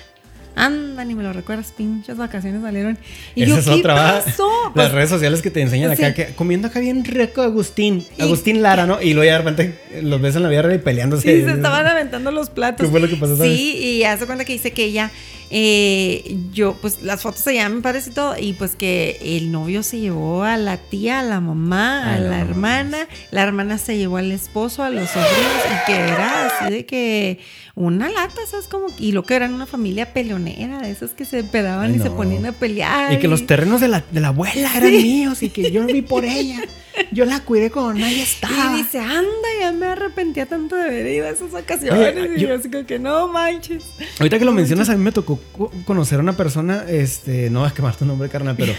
[0.57, 2.97] Anda, ni me lo recuerdas, pinches vacaciones salieron.
[3.35, 4.49] Y Esa yo, es ¿qué pasó?
[4.67, 6.15] Las Pues, redes sociales que te enseñan acá Sí.
[6.15, 8.07] que comiendo acá bien rico Agustín.
[8.17, 9.03] Y- Agustín Lara, ¿no?
[9.03, 11.23] Y luego ya de repente los ves en la vida real y peleándose.
[11.23, 12.87] Sí, se estaban aventando los platos.
[12.87, 13.51] ¿Qué fue lo que pasó, sabes?
[13.57, 15.11] Sí, y hace cuenta que dice que ella,
[15.57, 19.85] eh, yo, pues las fotos allá me parece y todo, y pues que el novio
[19.85, 24.17] se llevó a la tía, a la mamá, a la hermana, la hermana se llevó
[24.17, 27.39] al esposo, a los sobrinos, y que era así de que
[27.77, 28.67] una lata, ¿sabes?
[28.67, 32.01] Como, y lo que eran una familia peleonera, de esos que se pedaban Ay, y
[32.01, 33.13] se ponían a pelear.
[33.13, 36.03] Y que los terrenos de la, de la abuela eran míos y que yo vi
[36.03, 36.63] por ella.
[37.11, 38.73] Yo la cuidé cuando nadie estaba.
[38.75, 42.15] Y dice, anda, ya me arrepentía tanto de haber ido a esas ocasiones.
[42.17, 43.83] Oye, y yo- yo así como que no manches.
[44.19, 47.63] Ahorita que lo mencionas, a mí me tocó co- conocer a una persona, este, no
[47.63, 48.73] vas a quemar tu nombre, carnal, pero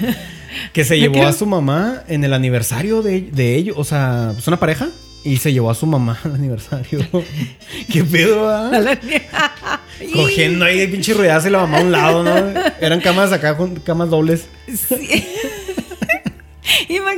[0.73, 4.47] que se llevó a su mamá en el aniversario de, de ellos, o sea, es
[4.47, 4.89] una pareja
[5.23, 6.99] y se llevó a su mamá al aniversario.
[7.91, 8.71] ¿Qué pedo, ah?
[10.13, 12.35] Cogiendo ahí de pinche ruedazo y la mamá a un lado, ¿no?
[12.81, 14.45] Eran camas acá, con camas dobles.
[14.67, 15.25] Sí.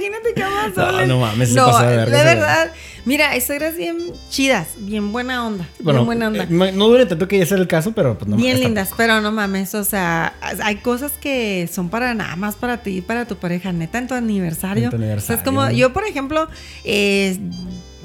[0.07, 2.71] Imagínate qué más No, no mames, se No, pasó de verga, de ese verdad.
[3.05, 3.97] Mira, historias bien
[4.29, 5.67] chidas, bien buena onda.
[5.79, 6.43] Bueno, bien buena onda.
[6.43, 9.21] eh, no duele tanto que ya sea el caso, pero pues no bien lindas, pero
[9.21, 13.25] no mames, o sea, hay cosas que son para nada más para ti y para
[13.25, 14.85] tu pareja, neta, en tu aniversario.
[14.85, 15.37] En tu O sea, aniversario.
[15.39, 16.49] es como, yo, por ejemplo,
[16.83, 17.37] eh,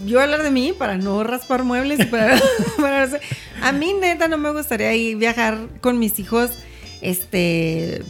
[0.07, 2.41] yo hablar de mí para no raspar muebles y para,
[2.77, 3.09] para
[3.63, 6.51] a mí neta no me gustaría ir viajar con mis hijos,
[7.01, 8.03] este,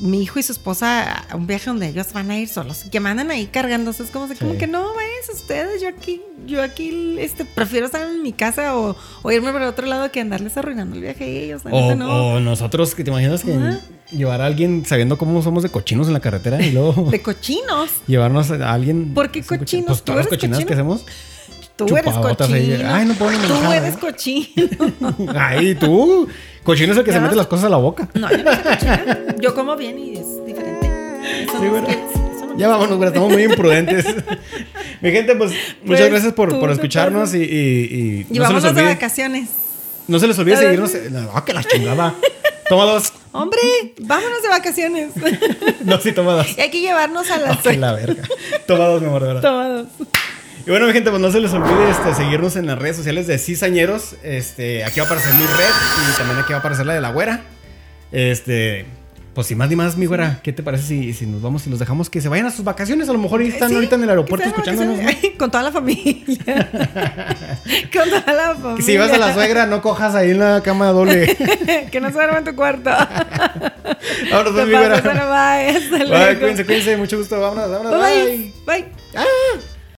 [0.00, 2.98] mi hijo y su esposa a un viaje donde ellos van a ir solos, que
[3.00, 4.58] mandan ahí cargándose, es como, si- como Sí.
[4.58, 8.96] que no, vayas ustedes, yo aquí, yo aquí, este, prefiero estar en mi casa o,
[9.22, 12.34] o irme para otro lado que andarles arruinando el viaje a ellos, O, no.
[12.34, 13.56] o nosotros, que te imaginas que
[14.10, 17.90] llevar a alguien sabiendo cómo somos de cochinos en la carretera y luego De cochinos.
[18.06, 19.14] llevarnos a alguien.
[19.14, 19.86] ¿Por qué así, cochino?
[19.86, 20.02] cochinos?
[20.02, 21.04] Pues ¿Tú cochinadas que hacemos.
[21.76, 22.22] Tú eres ahí.
[22.36, 22.94] cochino.
[22.94, 23.98] Ay, no puedo ni Tú manejar, eres ¿eh?
[24.00, 25.34] cochino.
[25.34, 26.28] Ay, tú.
[26.62, 28.08] Cochino es el que se mete las cosas a la boca.
[28.14, 29.18] No, yo no soy cochina.
[29.40, 30.86] Yo como bien y es diferente.
[31.44, 31.82] Eso Sí, no güey.
[31.82, 34.04] es que- eso no- Ya vámonos, güey, estamos muy imprudentes.
[35.00, 35.50] Mi gente, pues,
[35.82, 39.48] muchas Pues, gracias por, por escucharnos y, y, y no, se de vacaciones.
[40.06, 40.92] no se les olvide seguirnos.
[41.10, 42.14] No, que la chingada.
[42.68, 43.12] Toma dos.
[43.32, 43.60] Hombre,
[44.00, 45.10] vámonos de vacaciones.
[45.84, 46.56] No, sí, toma dos.
[46.56, 48.22] y hay que llevarnos a las Ay, la verga.
[48.68, 49.42] Toma dos, mi amor, de verdad.
[49.42, 49.86] tomados.
[50.66, 53.26] Y bueno, mi gente, pues no se les olvide este, seguirnos en las redes sociales
[53.26, 54.16] de Cizañeros.
[54.22, 55.70] Este, aquí va a aparecer mi red
[56.08, 57.42] y también aquí va a aparecer la de la güera.
[58.12, 58.86] Este,
[59.34, 61.70] pues sin más ni más, mi güera, ¿qué te parece si, si nos vamos y
[61.70, 63.08] los dejamos que se vayan a sus vacaciones?
[63.08, 64.98] A lo mejor están Sí, ahorita en el aeropuerto escuchándonos.
[65.38, 66.24] Con toda la familia.
[67.92, 68.76] Con toda la familia.
[68.76, 71.34] Que si vas a la suegra, no cojas ahí en la cama doble.
[71.90, 72.90] que no se duerma en tu cuarto.
[74.30, 75.00] Vámonos, pues, mi güera.
[75.00, 75.98] bye.
[76.06, 76.96] Bye, cuídense, cuídense.
[76.98, 77.40] Mucho gusto.
[77.40, 78.02] Vámonos, vámonos.
[78.02, 78.52] Bye.
[78.66, 78.82] Bye.
[78.82, 78.86] Bye.
[79.16, 79.24] Ah.